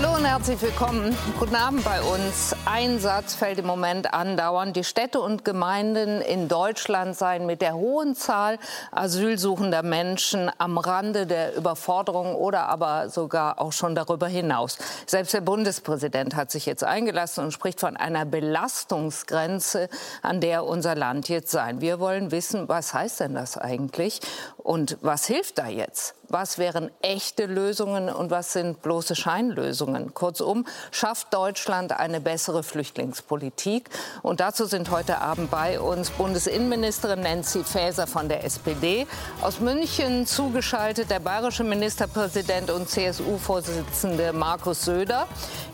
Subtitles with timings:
[0.00, 1.16] Hallo und herzlich willkommen.
[1.40, 2.54] Guten Abend bei uns.
[2.66, 4.76] Ein Satz fällt im Moment andauernd.
[4.76, 8.60] Die Städte und Gemeinden in Deutschland seien mit der hohen Zahl
[8.92, 14.78] asylsuchender Menschen am Rande der Überforderung oder aber sogar auch schon darüber hinaus.
[15.04, 19.88] Selbst der Bundespräsident hat sich jetzt eingelassen und spricht von einer Belastungsgrenze,
[20.22, 21.80] an der unser Land jetzt sein.
[21.80, 24.20] Wir wollen wissen, was heißt denn das eigentlich
[24.58, 26.14] und was hilft da jetzt?
[26.30, 30.12] Was wären echte Lösungen und was sind bloße Scheinlösungen?
[30.12, 33.88] Kurzum, schafft Deutschland eine bessere Flüchtlingspolitik?
[34.20, 39.06] Und dazu sind heute Abend bei uns Bundesinnenministerin Nancy Faeser von der SPD,
[39.40, 45.26] aus München zugeschaltet der bayerische Ministerpräsident und CSU-Vorsitzende Markus Söder,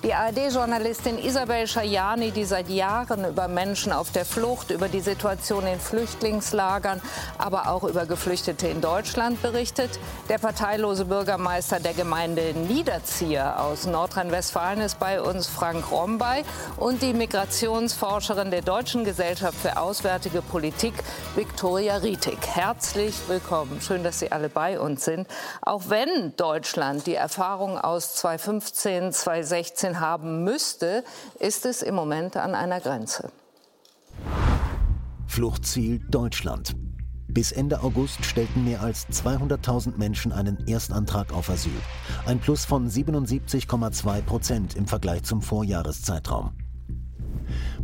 [0.05, 5.67] die ARD-Journalistin Isabel Schajani, die seit Jahren über Menschen auf der Flucht, über die Situation
[5.67, 7.03] in Flüchtlingslagern,
[7.39, 14.83] aber auch über Geflüchtete in Deutschland berichtet, der parteilose Bürgermeister der Gemeinde Niederzieher aus Nordrhein-Westfalen
[14.83, 16.43] ist bei uns Frank Rombay
[16.77, 20.93] und die Migrationsforscherin der Deutschen Gesellschaft für Auswärtige Politik
[21.35, 22.37] Viktoria Rietig.
[22.47, 23.81] Herzlich willkommen.
[23.81, 25.27] Schön, dass Sie alle bei uns sind.
[25.63, 31.05] Auch wenn Deutschland die Erfahrung aus 2015, 2016 haben müsste,
[31.39, 33.31] ist es im Moment an einer Grenze.
[35.27, 36.84] Fluchtziel Deutschland.
[37.35, 41.73] Bis Ende August stellten mehr als 200.000 Menschen einen Erstantrag auf Asyl.
[42.27, 46.53] Ein Plus von 77,2 Prozent im Vergleich zum Vorjahreszeitraum.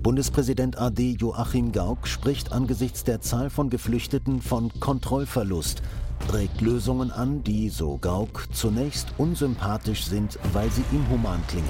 [0.01, 5.83] Bundespräsident AD Joachim Gauck spricht angesichts der Zahl von Geflüchteten von Kontrollverlust,
[6.29, 11.67] trägt Lösungen an, die, so Gauck, zunächst unsympathisch sind, weil sie inhuman klingen.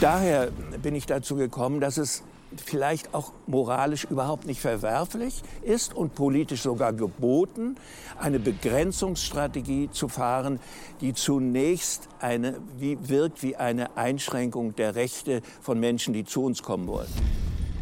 [0.00, 0.50] Daher
[0.82, 2.24] bin ich dazu gekommen, dass es
[2.56, 7.76] vielleicht auch moralisch überhaupt nicht verwerflich ist und politisch sogar geboten,
[8.18, 10.58] eine Begrenzungsstrategie zu fahren,
[11.00, 16.62] die zunächst eine, wie, wirkt wie eine Einschränkung der Rechte von Menschen, die zu uns
[16.62, 17.08] kommen wollen.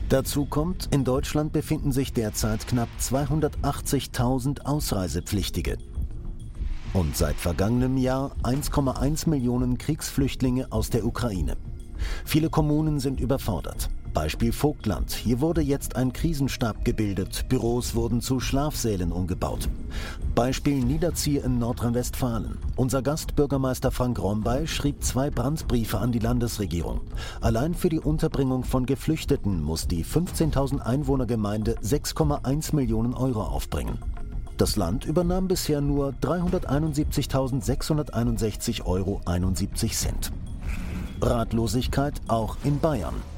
[0.08, 5.78] Dazu kommt, in Deutschland befinden sich derzeit knapp 280.000 Ausreisepflichtige.
[6.92, 11.56] Und seit vergangenem Jahr 1,1 Millionen Kriegsflüchtlinge aus der Ukraine.
[12.24, 13.90] Viele Kommunen sind überfordert.
[14.16, 15.12] Beispiel Vogtland.
[15.12, 17.50] Hier wurde jetzt ein Krisenstab gebildet.
[17.50, 19.68] Büros wurden zu Schlafsälen umgebaut.
[20.34, 22.56] Beispiel Niederzieher in Nordrhein-Westfalen.
[22.76, 27.02] Unser Gastbürgermeister Frank Rombay schrieb zwei Brandbriefe an die Landesregierung.
[27.42, 33.98] Allein für die Unterbringung von Geflüchteten muss die 15.000 Einwohnergemeinde 6,1 Millionen Euro aufbringen.
[34.56, 39.20] Das Land übernahm bisher nur 371.661,71 Euro.
[41.20, 43.35] Ratlosigkeit auch in Bayern.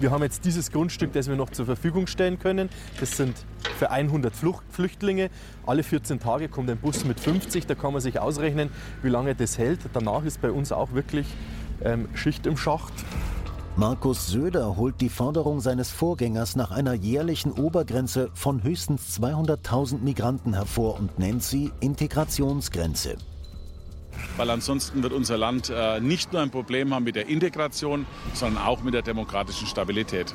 [0.00, 2.70] Wir haben jetzt dieses Grundstück, das wir noch zur Verfügung stellen können.
[3.00, 3.34] Das sind
[3.78, 5.28] für 100 Flucht Flüchtlinge.
[5.66, 7.66] Alle 14 Tage kommt ein Bus mit 50.
[7.66, 8.70] Da kann man sich ausrechnen,
[9.02, 9.80] wie lange das hält.
[9.92, 11.26] Danach ist bei uns auch wirklich
[11.82, 12.92] ähm, Schicht im Schacht.
[13.74, 20.54] Markus Söder holt die Forderung seines Vorgängers nach einer jährlichen Obergrenze von höchstens 200.000 Migranten
[20.54, 23.16] hervor und nennt sie Integrationsgrenze
[24.36, 28.64] weil ansonsten wird unser Land äh, nicht nur ein Problem haben mit der Integration, sondern
[28.64, 30.34] auch mit der demokratischen Stabilität.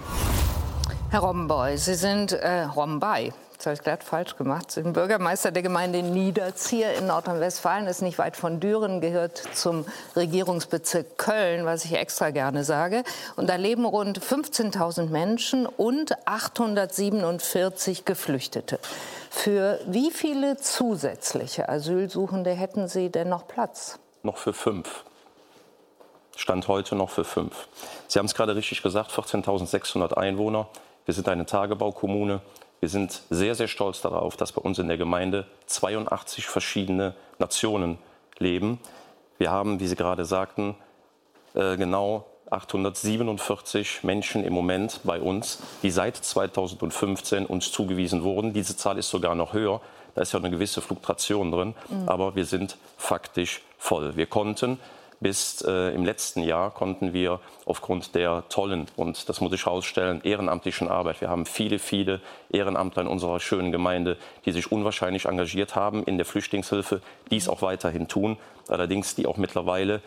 [1.09, 3.33] Herr Romboy, Sie sind äh, Rombay.
[3.63, 4.71] Das gerade falsch gemacht.
[4.71, 7.87] Sie sind Bürgermeister der Gemeinde Niederzieher in Nordrhein-Westfalen.
[7.87, 9.85] Ist nicht weit von Düren, gehört zum
[10.17, 13.03] Regierungsbezirk Köln, was ich extra gerne sage.
[13.37, 18.79] Und da leben rund 15.000 Menschen und 847 Geflüchtete.
[19.35, 23.99] Für wie viele zusätzliche Asylsuchende hätten Sie denn noch Platz?
[24.21, 25.03] Noch für fünf.
[26.37, 27.67] Stand heute noch für fünf.
[28.07, 30.69] Sie haben es gerade richtig gesagt, 14.600 Einwohner.
[31.05, 32.41] Wir sind eine Tagebaukommune.
[32.79, 37.97] Wir sind sehr, sehr stolz darauf, dass bei uns in der Gemeinde 82 verschiedene Nationen
[38.37, 38.79] leben.
[39.39, 40.75] Wir haben, wie Sie gerade sagten,
[41.55, 48.53] äh, genau 847 Menschen im Moment bei uns, die seit 2015 uns zugewiesen wurden.
[48.53, 49.81] Diese Zahl ist sogar noch höher.
[50.15, 51.73] Da ist ja eine gewisse Fluktuation drin.
[51.89, 52.07] Mhm.
[52.07, 54.15] Aber wir sind faktisch voll.
[54.15, 54.79] Wir konnten
[55.23, 60.21] bis äh, im letzten Jahr konnten wir aufgrund der tollen und das muss ich herausstellen
[60.23, 61.21] ehrenamtlichen Arbeit.
[61.21, 62.19] Wir haben viele, viele
[62.51, 67.01] Ehrenamtler in unserer schönen Gemeinde, die sich unwahrscheinlich engagiert haben in der Flüchtlingshilfe,
[67.31, 68.37] dies auch weiterhin tun.
[68.67, 70.01] Allerdings die auch mittlerweile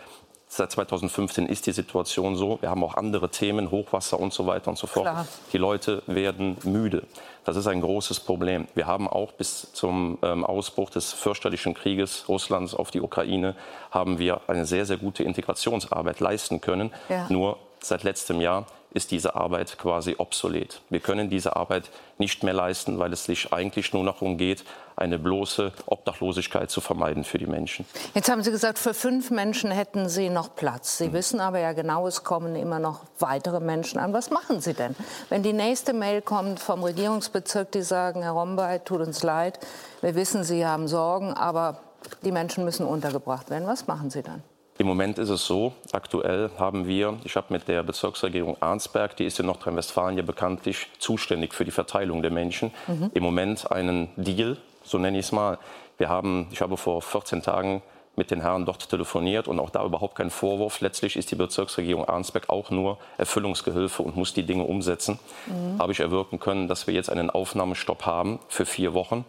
[0.56, 2.56] Seit 2015 ist die Situation so.
[2.62, 5.05] Wir haben auch andere Themen, Hochwasser und so weiter und so fort.
[5.05, 5.26] Klar.
[5.53, 7.03] Die Leute werden müde.
[7.44, 8.67] Das ist ein großes Problem.
[8.75, 13.55] Wir haben auch bis zum ähm, Ausbruch des fürchterlichen Krieges Russlands auf die Ukraine
[13.91, 16.91] haben wir eine sehr, sehr gute Integrationsarbeit leisten können.
[17.11, 17.26] Ja.
[17.29, 18.64] Nur seit letztem Jahr
[18.96, 20.81] ist diese Arbeit quasi obsolet.
[20.88, 24.64] Wir können diese Arbeit nicht mehr leisten, weil es sich eigentlich nur noch darum geht,
[24.96, 27.84] eine bloße Obdachlosigkeit zu vermeiden für die Menschen.
[28.14, 30.96] Jetzt haben Sie gesagt, für fünf Menschen hätten Sie noch Platz.
[30.96, 31.12] Sie mhm.
[31.12, 34.14] wissen aber ja genau, es kommen immer noch weitere Menschen an.
[34.14, 34.96] Was machen Sie denn?
[35.28, 39.60] Wenn die nächste Mail kommt vom Regierungsbezirk, die sagen, Herr Rombay, tut uns leid,
[40.00, 41.81] wir wissen, Sie haben Sorgen, aber
[42.25, 43.66] die Menschen müssen untergebracht werden.
[43.66, 44.43] Was machen Sie dann?
[44.78, 49.25] Im Moment ist es so, aktuell haben wir, ich habe mit der Bezirksregierung Arnsberg, die
[49.25, 53.11] ist in Nordrhein-Westfalen ja bekanntlich zuständig für die Verteilung der Menschen, mhm.
[53.14, 55.58] im Moment einen Deal, so nenne ich es mal.
[55.96, 57.82] Wir haben, ich habe vor 14 Tagen
[58.17, 60.81] mit den Herren dort telefoniert und auch da überhaupt kein Vorwurf.
[60.81, 65.19] Letztlich ist die Bezirksregierung Arnsberg auch nur Erfüllungsgehilfe und muss die Dinge umsetzen.
[65.46, 65.79] Mhm.
[65.79, 69.25] Habe ich erwirken können, dass wir jetzt einen Aufnahmestopp haben für vier Wochen.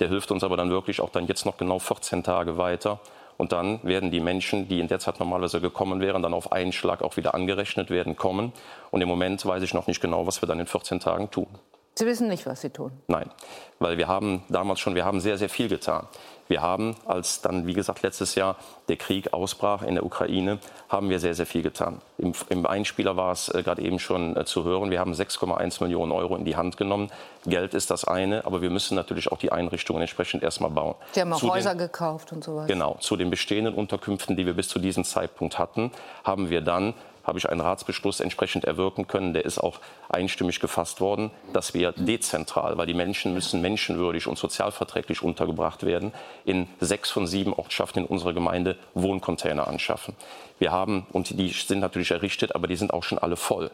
[0.00, 3.00] Der hilft uns aber dann wirklich auch dann jetzt noch genau 14 Tage weiter.
[3.42, 6.70] Und dann werden die Menschen, die in der Zeit normalerweise gekommen wären, dann auf einen
[6.70, 8.52] Schlag auch wieder angerechnet werden, kommen.
[8.92, 11.48] Und im Moment weiß ich noch nicht genau, was wir dann in 14 Tagen tun.
[11.94, 12.92] Sie wissen nicht, was Sie tun?
[13.06, 13.30] Nein,
[13.78, 16.06] weil wir haben damals schon, wir haben sehr, sehr viel getan.
[16.48, 18.56] Wir haben, als dann, wie gesagt, letztes Jahr
[18.88, 20.58] der Krieg ausbrach in der Ukraine,
[20.88, 22.02] haben wir sehr, sehr viel getan.
[22.18, 24.90] Im, im Einspieler war es äh, gerade eben schon äh, zu hören.
[24.90, 27.10] Wir haben 6,1 Millionen Euro in die Hand genommen.
[27.46, 30.94] Geld ist das eine, aber wir müssen natürlich auch die Einrichtungen entsprechend erstmal bauen.
[31.12, 32.66] Sie haben auch zu Häuser den, gekauft und so weiter.
[32.66, 32.96] Genau.
[33.00, 35.90] Zu den bestehenden Unterkünften, die wir bis zu diesem Zeitpunkt hatten,
[36.24, 39.32] haben wir dann habe ich einen Ratsbeschluss entsprechend erwirken können.
[39.34, 44.38] Der ist auch einstimmig gefasst worden, dass wir dezentral, weil die Menschen müssen menschenwürdig und
[44.38, 46.12] sozialverträglich untergebracht werden,
[46.44, 50.14] in sechs von sieben Ortschaften in unserer Gemeinde Wohncontainer anschaffen.
[50.58, 53.70] Wir haben, und die sind natürlich errichtet, aber die sind auch schon alle voll.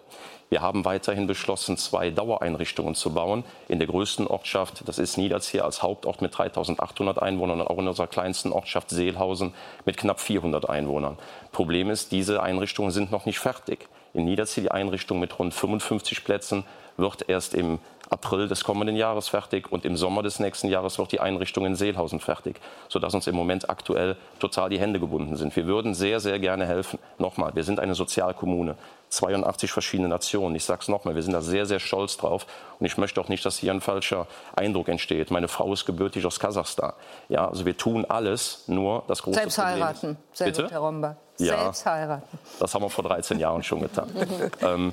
[0.50, 3.44] Wir haben weiterhin beschlossen, zwei Dauereinrichtungen zu bauen.
[3.68, 7.88] In der größten Ortschaft, das ist Niederzier als Hauptort mit 3800 Einwohnern und auch in
[7.88, 9.52] unserer kleinsten Ortschaft Seelhausen
[9.84, 11.18] mit knapp 400 Einwohnern.
[11.52, 13.88] Problem ist, diese Einrichtungen sind noch nicht fertig.
[14.14, 16.64] In Niederzier die Einrichtung mit rund 55 Plätzen
[16.96, 17.78] wird erst im
[18.10, 21.76] April des kommenden Jahres fertig und im Sommer des nächsten Jahres wird die Einrichtung in
[21.76, 22.58] Seelhausen fertig,
[22.88, 25.54] sodass uns im Moment aktuell total die Hände gebunden sind.
[25.56, 26.98] Wir würden sehr, sehr gerne helfen.
[27.18, 28.76] Nochmal, wir sind eine Sozialkommune.
[29.08, 30.54] 82 verschiedene Nationen.
[30.56, 32.46] Ich sage es nochmal, wir sind da sehr, sehr stolz drauf.
[32.78, 35.30] Und ich möchte auch nicht, dass hier ein falscher Eindruck entsteht.
[35.30, 36.92] Meine Frau ist gebürtig aus Kasachstan.
[37.28, 40.16] Ja, also wir tun alles, nur das große Selbst Problem heiraten.
[40.32, 40.62] Sehr Bitte?
[40.62, 41.16] gut, Herr Romba.
[41.38, 42.38] Ja, Selbst heiraten.
[42.58, 44.10] Das haben wir vor 13 Jahren schon getan.
[44.62, 44.92] ähm,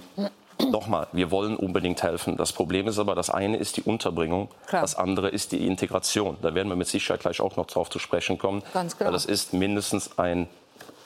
[0.71, 2.37] Nochmal, wir wollen unbedingt helfen.
[2.37, 4.81] Das Problem ist aber, das eine ist die Unterbringung, Klar.
[4.81, 6.37] das andere ist die Integration.
[6.41, 8.63] Da werden wir mit Sicherheit gleich auch noch drauf zu sprechen kommen.
[8.73, 9.11] Ganz genau.
[9.11, 10.47] Das ist mindestens ein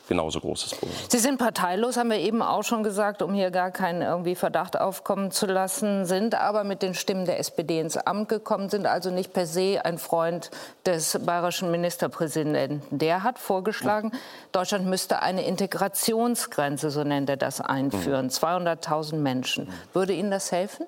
[0.09, 0.97] genauso großes Problem.
[1.07, 4.77] Sie sind parteilos, haben wir eben auch schon gesagt, um hier gar keinen irgendwie Verdacht
[4.77, 9.11] aufkommen zu lassen, sind aber mit den Stimmen der SPD ins Amt gekommen, sind also
[9.11, 10.51] nicht per se ein Freund
[10.85, 12.81] des bayerischen Ministerpräsidenten.
[12.89, 14.11] Der hat vorgeschlagen,
[14.51, 18.25] Deutschland müsste eine Integrationsgrenze, so nennt er das, einführen.
[18.25, 18.31] Mhm.
[18.31, 19.71] 200.000 Menschen.
[19.93, 20.87] Würde Ihnen das helfen?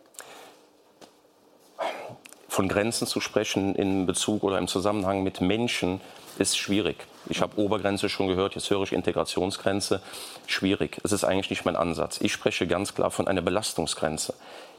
[2.49, 6.01] Von Grenzen zu sprechen in Bezug oder im Zusammenhang mit Menschen
[6.37, 7.07] ist schwierig.
[7.29, 10.01] Ich habe Obergrenze schon gehört, jetzt höre ich Integrationsgrenze.
[10.47, 10.99] Schwierig.
[11.03, 12.19] Es ist eigentlich nicht mein Ansatz.
[12.21, 14.33] Ich spreche ganz klar von einer Belastungsgrenze.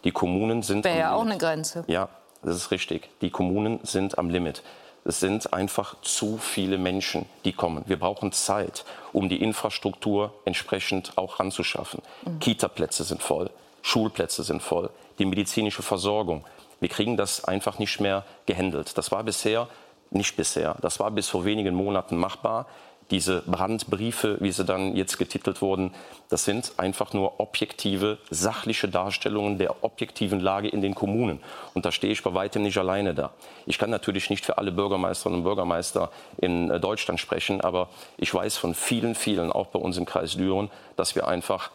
[0.05, 0.85] Die Kommunen sind.
[0.85, 1.85] Wäre ja auch eine Grenze.
[1.87, 2.09] Ja,
[2.43, 3.09] das ist richtig.
[3.21, 4.63] Die Kommunen sind am Limit.
[5.05, 7.83] Es sind einfach zu viele Menschen, die kommen.
[7.87, 12.03] Wir brauchen Zeit, um die Infrastruktur entsprechend auch ranzuschaffen.
[12.25, 12.39] Mhm.
[12.39, 13.51] Kita-Plätze sind voll,
[13.83, 16.45] Schulplätze sind voll, die medizinische Versorgung.
[16.79, 18.97] Wir kriegen das einfach nicht mehr gehandelt.
[18.97, 19.69] Das war bisher
[20.15, 20.77] nicht bisher.
[20.81, 22.67] Das war bis vor wenigen Monaten machbar.
[23.11, 25.93] Diese Brandbriefe, wie sie dann jetzt getitelt wurden,
[26.31, 31.41] das sind einfach nur objektive, sachliche Darstellungen der objektiven Lage in den Kommunen.
[31.75, 33.33] Und da stehe ich bei weitem nicht alleine da.
[33.67, 38.33] Ich kann natürlich nicht für alle Bürgermeisterinnen und Bürgermeister in äh, Deutschland sprechen, aber ich
[38.33, 41.71] weiß von vielen, vielen, auch bei uns im Kreis Düren, dass wir einfach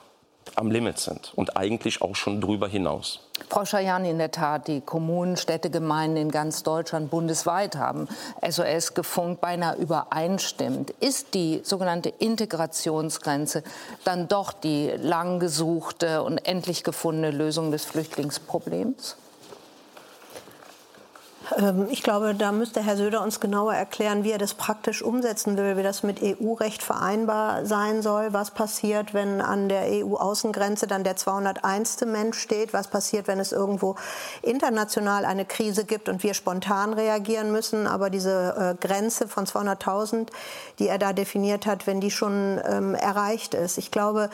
[0.56, 3.20] am Limit sind und eigentlich auch schon drüber hinaus.
[3.50, 8.08] Frau Schajani, in der Tat, die Kommunen, Städte, Gemeinden in ganz Deutschland bundesweit haben
[8.48, 10.92] SOS gefunkt, beinahe übereinstimmt.
[11.00, 13.64] Ist die sogenannte Integrationsgrenze
[14.04, 19.16] dann doch die lang gesuchte und endlich gefundene Lösung des Flüchtlingsproblems?
[21.56, 25.58] Ähm, ich glaube, da müsste Herr Söder uns genauer erklären, wie er das praktisch umsetzen
[25.58, 28.34] will, wie das mit EU-Recht vereinbar sein soll.
[28.34, 32.02] Was passiert, wenn an der EU-Außengrenze dann der 201.
[32.06, 32.74] Mensch steht?
[32.74, 33.96] Was passiert, wenn es irgendwo
[34.42, 37.88] international eine Krise gibt und wir spontan reagieren müssen?
[37.88, 40.28] Aber diese äh, Grenze von 200.000,
[40.80, 43.78] die er da definiert hat, wenn die schon ähm, erreicht ist.
[43.78, 44.30] Ich glaube,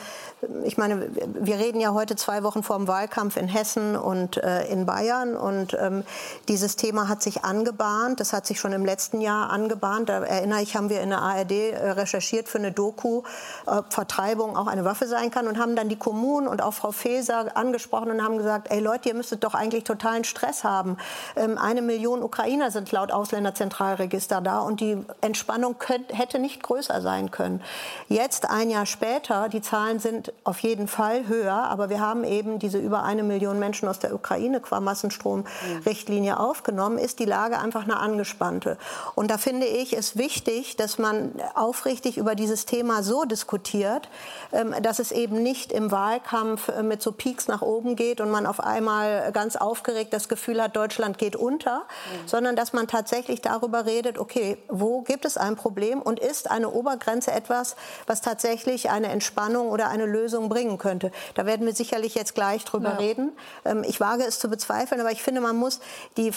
[0.64, 1.08] ich meine,
[1.40, 5.36] wir reden ja heute zwei Wochen vor dem Wahlkampf in Hessen und äh, in Bayern
[5.36, 6.04] und ähm,
[6.48, 8.20] dieses Thema Hat sich angebahnt.
[8.20, 10.08] Das hat sich schon im letzten Jahr angebahnt.
[10.08, 13.22] Da erinnere ich, haben wir in der ARD äh, recherchiert für eine Doku,
[13.66, 16.92] ob Vertreibung auch eine Waffe sein kann und haben dann die Kommunen und auch Frau
[16.92, 20.96] Faeser angesprochen und haben gesagt, ey Leute, ihr müsstet doch eigentlich totalen Stress haben.
[21.36, 27.00] Ähm, eine Million Ukrainer sind laut Ausländerzentralregister da und die Entspannung könnt, hätte nicht größer
[27.00, 27.62] sein können.
[28.08, 32.58] Jetzt, ein Jahr später, die Zahlen sind auf jeden Fall höher, aber wir haben eben
[32.58, 37.84] diese über eine Million Menschen aus der Ukraine qua Massenstromrichtlinie aufgenommen, ist die Lage einfach
[37.84, 38.76] eine angespannte.
[39.14, 44.08] Und da finde ich es wichtig, dass man aufrichtig über dieses Thema so diskutiert,
[44.52, 48.30] ähm, dass es eben nicht im Wahlkampf äh, mit so Peaks nach oben geht und
[48.30, 52.28] man auf einmal ganz aufgeregt das Gefühl hat, Deutschland geht unter, mhm.
[52.28, 56.70] sondern dass man tatsächlich darüber redet, okay, wo gibt es ein Problem und ist eine
[56.70, 61.12] Obergrenze etwas, was tatsächlich eine Entspannung oder eine Lösung bringen könnte.
[61.34, 62.96] Da werden wir sicherlich jetzt gleich drüber ja.
[62.96, 63.32] reden.
[63.64, 65.80] Ähm, ich wage es zu bezweifeln, aber ich finde, man muss
[66.16, 66.32] die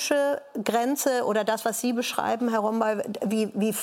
[0.00, 3.74] faktische Grenze oder das, was Sie beschreiben, Herr Rombay, wie, wie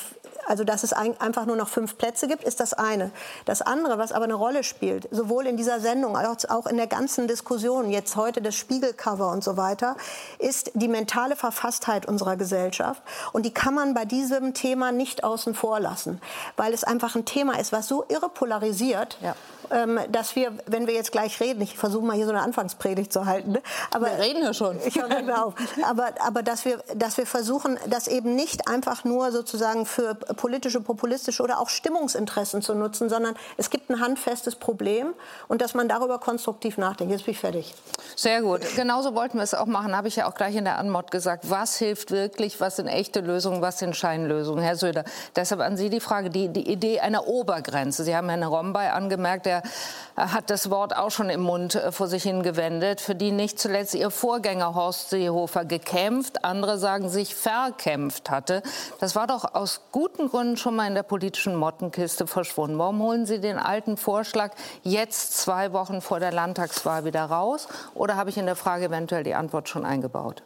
[0.47, 3.11] also dass es ein, einfach nur noch fünf Plätze gibt, ist das eine.
[3.45, 6.87] Das andere, was aber eine Rolle spielt, sowohl in dieser Sendung als auch in der
[6.87, 9.95] ganzen Diskussion, jetzt heute das Spiegelcover und so weiter,
[10.39, 13.01] ist die mentale Verfasstheit unserer Gesellschaft.
[13.33, 16.21] Und die kann man bei diesem Thema nicht außen vor lassen,
[16.55, 19.17] weil es einfach ein Thema ist, was so irre polarisiert.
[19.21, 19.35] Ja
[19.71, 23.11] ähm, dass wir, wenn wir jetzt gleich reden, ich versuche mal hier so eine Anfangspredigt
[23.11, 23.61] zu halten, ne?
[23.91, 24.77] aber wir reden ja schon.
[24.85, 25.53] Ich höre auf.
[25.83, 30.79] Aber, aber dass wir, dass wir versuchen, das eben nicht einfach nur sozusagen für politische,
[30.79, 35.07] populistische oder auch Stimmungsinteressen zu nutzen, sondern es gibt ein handfestes Problem
[35.49, 37.11] und dass man darüber konstruktiv nachdenkt.
[37.11, 37.75] Jetzt bin ich fertig.
[38.15, 38.61] Sehr gut.
[38.77, 41.49] Genauso wollten wir es auch machen, habe ich ja auch gleich in der Anmod gesagt.
[41.49, 42.61] Was hilft wirklich?
[42.61, 43.61] Was sind echte Lösungen?
[43.61, 44.63] Was sind Scheinlösungen?
[44.63, 45.03] Herr Söder,
[45.35, 48.05] deshalb an Sie die Frage, die, die Idee einer Obergrenze.
[48.05, 49.63] Sie haben Herrn Rombay angemerkt, der der
[50.33, 53.93] hat das Wort auch schon im Mund äh, vor sich hingewendet, für die nicht zuletzt
[53.93, 58.63] ihr Vorgänger Horst Seehofer gekämpft, andere sagen sich verkämpft hatte.
[58.99, 62.77] Das war doch aus guten Gründen schon mal in der politischen Mottenkiste verschwunden.
[62.77, 64.51] Warum holen Sie den alten Vorschlag
[64.83, 67.67] jetzt zwei Wochen vor der Landtagswahl wieder raus?
[67.93, 70.43] Oder habe ich in der Frage eventuell die Antwort schon eingebaut?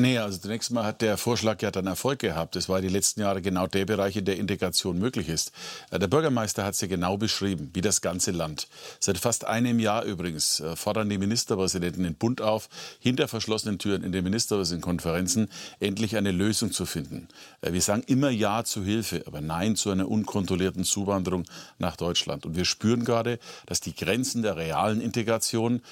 [0.00, 2.56] Nee, also zunächst mal hat der Vorschlag ja dann Erfolg gehabt.
[2.56, 5.52] Es war die letzten Jahre genau der Bereich, in der Integration möglich ist.
[5.90, 8.66] Äh, der Bürgermeister hat es genau beschrieben, wie das ganze Land.
[8.98, 14.02] Seit fast einem Jahr übrigens äh, fordern die Ministerpräsidenten den Bund auf, hinter verschlossenen Türen
[14.02, 17.28] in den Ministerpräsidentenkonferenzen endlich eine Lösung zu finden.
[17.60, 21.44] Äh, wir sagen immer Ja zu Hilfe, aber Nein zu einer unkontrollierten Zuwanderung
[21.78, 22.46] nach Deutschland.
[22.46, 25.82] Und wir spüren gerade, dass die Grenzen der realen Integration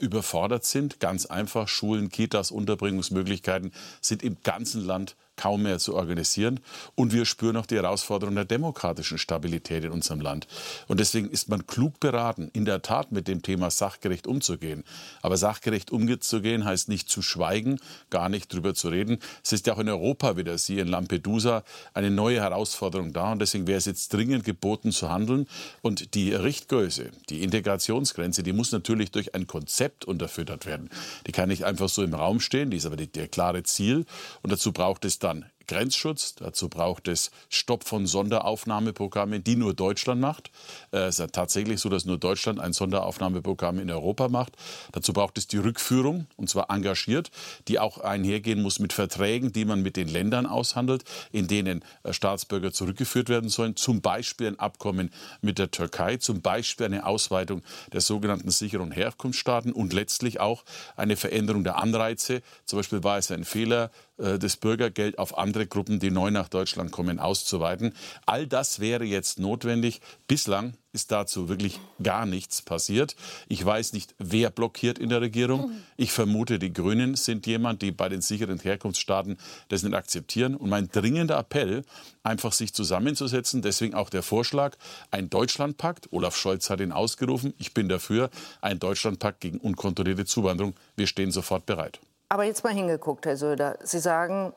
[0.00, 1.00] überfordert sind.
[1.00, 3.57] Ganz einfach Schulen, Kitas, Unterbringungsmöglichkeiten
[4.00, 6.60] sind im ganzen Land kaum mehr zu organisieren.
[6.94, 10.46] Und wir spüren auch die Herausforderung der demokratischen Stabilität in unserem Land.
[10.88, 14.84] Und deswegen ist man klug beraten, in der Tat mit dem Thema sachgerecht umzugehen.
[15.22, 17.78] Aber sachgerecht umzugehen heißt nicht zu schweigen,
[18.10, 19.18] gar nicht drüber zu reden.
[19.42, 21.62] Es ist ja auch in Europa wieder, Sie in Lampedusa,
[21.94, 23.32] eine neue Herausforderung da.
[23.32, 25.46] Und deswegen wäre es jetzt dringend geboten zu handeln.
[25.82, 30.90] Und die Richtgröße, die Integrationsgrenze, die muss natürlich durch ein Konzept unterfüttert werden.
[31.26, 34.04] Die kann nicht einfach so im Raum stehen, die ist aber der klare Ziel.
[34.42, 36.34] Und dazu braucht es dann dann Grenzschutz.
[36.34, 40.50] Dazu braucht es Stopp von Sonderaufnahmeprogrammen, die nur Deutschland macht.
[40.90, 44.54] Äh, es ist ja tatsächlich so, dass nur Deutschland ein Sonderaufnahmeprogramm in Europa macht.
[44.92, 47.30] Dazu braucht es die Rückführung, und zwar engagiert,
[47.68, 52.12] die auch einhergehen muss mit Verträgen, die man mit den Ländern aushandelt, in denen äh,
[52.12, 53.76] Staatsbürger zurückgeführt werden sollen.
[53.76, 59.72] Zum Beispiel ein Abkommen mit der Türkei, zum Beispiel eine Ausweitung der sogenannten sicheren Herkunftsstaaten
[59.72, 60.64] und letztlich auch
[60.96, 62.40] eine Veränderung der Anreize.
[62.64, 66.90] Zum Beispiel war es ein Fehler, das Bürgergeld auf andere Gruppen, die neu nach Deutschland
[66.90, 67.94] kommen, auszuweiten.
[68.26, 70.00] All das wäre jetzt notwendig.
[70.26, 73.14] Bislang ist dazu wirklich gar nichts passiert.
[73.46, 75.70] Ich weiß nicht, wer blockiert in der Regierung.
[75.96, 79.36] Ich vermute, die Grünen sind jemand, die bei den sicheren Herkunftsstaaten
[79.68, 80.56] das nicht akzeptieren.
[80.56, 81.84] Und mein dringender Appell,
[82.24, 84.76] einfach sich zusammenzusetzen, deswegen auch der Vorschlag,
[85.10, 86.12] ein Deutschlandpakt.
[86.12, 87.54] Olaf Scholz hat ihn ausgerufen.
[87.58, 90.74] Ich bin dafür, ein Deutschlandpakt gegen unkontrollierte Zuwanderung.
[90.96, 92.00] Wir stehen sofort bereit.
[92.28, 93.78] Aber jetzt mal hingeguckt, Herr Söder.
[93.82, 94.52] Sie sagen,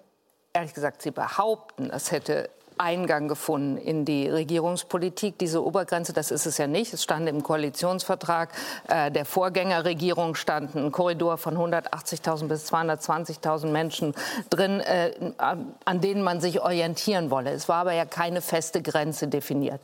[0.54, 5.38] ehrlich gesagt, Sie behaupten, es hätte Eingang gefunden in die Regierungspolitik.
[5.38, 6.94] Diese Obergrenze, das ist es ja nicht.
[6.94, 8.50] Es stand im Koalitionsvertrag
[8.88, 14.16] äh, der Vorgängerregierung stand ein Korridor von 180.000 bis 220.000 Menschen
[14.50, 17.52] drin, äh, an denen man sich orientieren wolle.
[17.52, 19.80] Es war aber ja keine feste Grenze definiert.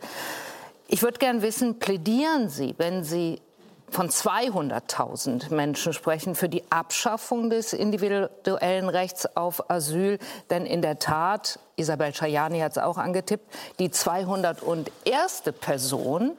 [0.87, 3.41] Ich würde gern wissen, plädieren Sie, wenn Sie
[3.89, 10.19] von 200.000 Menschen sprechen für die Abschaffung des individuellen Rechts auf Asyl.
[10.49, 15.43] Denn in der Tat, Isabel Schajani hat es auch angetippt, die 201.
[15.61, 16.33] Person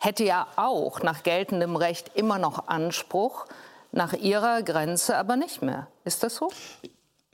[0.00, 3.46] hätte ja auch nach geltendem Recht immer noch Anspruch,
[3.92, 5.86] nach ihrer Grenze aber nicht mehr.
[6.04, 6.50] Ist das so?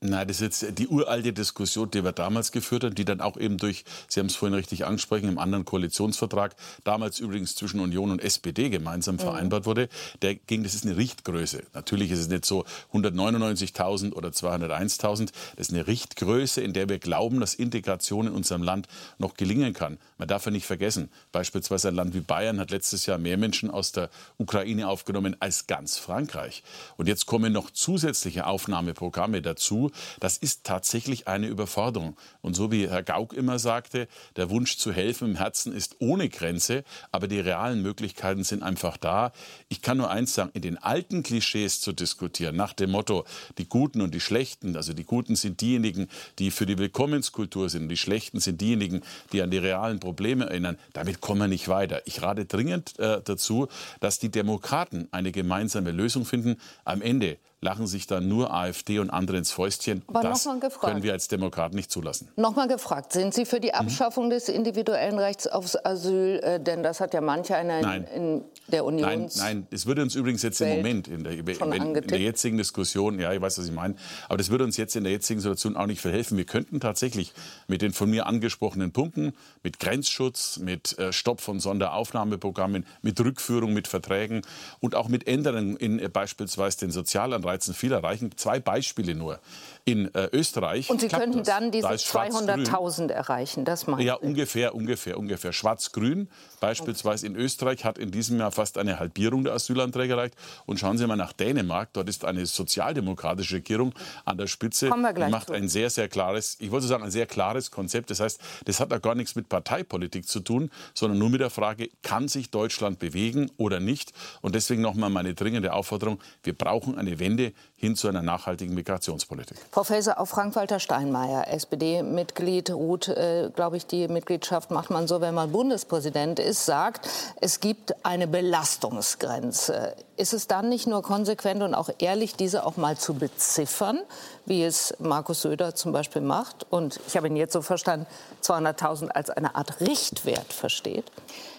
[0.08, 3.36] Nein, das ist jetzt die uralte Diskussion, die wir damals geführt haben, die dann auch
[3.36, 8.10] eben durch, Sie haben es vorhin richtig angesprochen, im anderen Koalitionsvertrag, damals übrigens zwischen Union
[8.10, 9.20] und SPD gemeinsam mhm.
[9.20, 9.88] vereinbart wurde.
[10.22, 11.64] Der ging, das ist eine Richtgröße.
[11.75, 15.30] Natürlich ist es nicht so 199.000 oder 201.000.
[15.56, 18.86] Das ist eine Richtgröße, in der wir glauben, dass Integration in unserem Land
[19.18, 19.98] noch gelingen kann.
[20.18, 23.70] Man darf ja nicht vergessen, beispielsweise ein Land wie Bayern hat letztes Jahr mehr Menschen
[23.70, 26.62] aus der Ukraine aufgenommen als ganz Frankreich.
[26.96, 29.90] Und jetzt kommen noch zusätzliche Aufnahmeprogramme dazu.
[30.20, 32.16] Das ist tatsächlich eine Überforderung.
[32.40, 36.28] Und so wie Herr Gauck immer sagte, der Wunsch zu helfen im Herzen ist ohne
[36.28, 39.32] Grenze, aber die realen Möglichkeiten sind einfach da.
[39.68, 43.24] Ich kann nur eins sagen, in den alten Klischees zu diskutieren, nach dem Motto,
[43.58, 47.84] die Guten und die Schlechten, also die Guten sind diejenigen, die für die Willkommenskultur sind,
[47.84, 51.68] und die Schlechten sind diejenigen, die an die realen Probleme erinnern, damit kommen wir nicht
[51.68, 52.02] weiter.
[52.04, 53.68] Ich rate dringend äh, dazu,
[54.00, 56.56] dass die Demokraten eine gemeinsame Lösung finden.
[56.84, 60.02] Am Ende lachen sich dann nur AfD und andere ins Fäustchen.
[60.06, 60.49] Aber das
[60.80, 62.28] können wir als Demokraten nicht zulassen.
[62.37, 63.75] Nochmal gefragt, sind Sie für die mhm.
[63.75, 64.30] Abschaffung mhm.
[64.30, 66.38] des individuellen Rechts aufs Asyl?
[66.44, 69.08] Äh, denn das hat ja manche einer in, der Union.
[69.08, 72.56] Nein, nein, das würde uns übrigens jetzt im Moment in der, in, in der, jetzigen
[72.56, 73.96] Diskussion, ja, ich weiß, was Sie meinen,
[74.28, 76.37] aber das würde uns jetzt in der jetzigen Situation auch nicht verhelfen.
[76.37, 77.32] Wir könnten tatsächlich
[77.68, 83.73] mit den von mir angesprochenen Punkten, mit Grenzschutz, mit äh, Stopp von Sonderaufnahmeprogrammen, mit Rückführung,
[83.73, 84.42] mit Verträgen
[84.80, 88.30] und auch mit Änderungen in äh, beispielsweise den Sozialanreizen Anreizen viel erreichen.
[88.36, 89.40] Zwei Beispiele nur.
[89.88, 90.90] In äh, Österreich.
[90.90, 91.46] Und Sie könnten das.
[91.46, 95.52] dann diese da 200.000 erreichen, das meinen Ja, ungefähr, ungefähr, ungefähr.
[95.52, 96.28] Schwarz-Grün
[96.58, 100.34] beispielsweise in Österreich hat in diesem Jahr fast eine Halbierung der Asylanträge erreicht.
[100.64, 101.90] Und schauen Sie mal nach Dänemark.
[101.92, 104.88] Dort ist eine sozialdemokratische Regierung an der Spitze.
[104.88, 105.52] Kommen wir gleich die macht zu.
[105.52, 108.10] ein sehr, sehr klares, ich wollte sagen, ein sehr klares Konzept.
[108.10, 111.50] Das heißt, das hat da gar nichts mit Parteipolitik zu tun, sondern nur mit der
[111.50, 114.12] Frage, kann sich Deutschland bewegen oder nicht?
[114.40, 119.59] Und deswegen nochmal meine dringende Aufforderung, wir brauchen eine Wende hin zu einer nachhaltigen Migrationspolitik.
[119.71, 125.35] Faeser, auch Frank-Walter Steinmeier, SPD-Mitglied, ruht, äh, glaube ich, die Mitgliedschaft macht man so, wenn
[125.35, 127.06] man Bundespräsident ist, sagt,
[127.40, 129.95] es gibt eine Belastungsgrenze.
[130.16, 134.00] Ist es dann nicht nur konsequent und auch ehrlich, diese auch mal zu beziffern,
[134.47, 136.66] wie es Markus Söder zum Beispiel macht?
[136.71, 138.06] Und ich habe ihn jetzt so verstanden,
[138.42, 141.04] 200.000 als eine Art Richtwert versteht?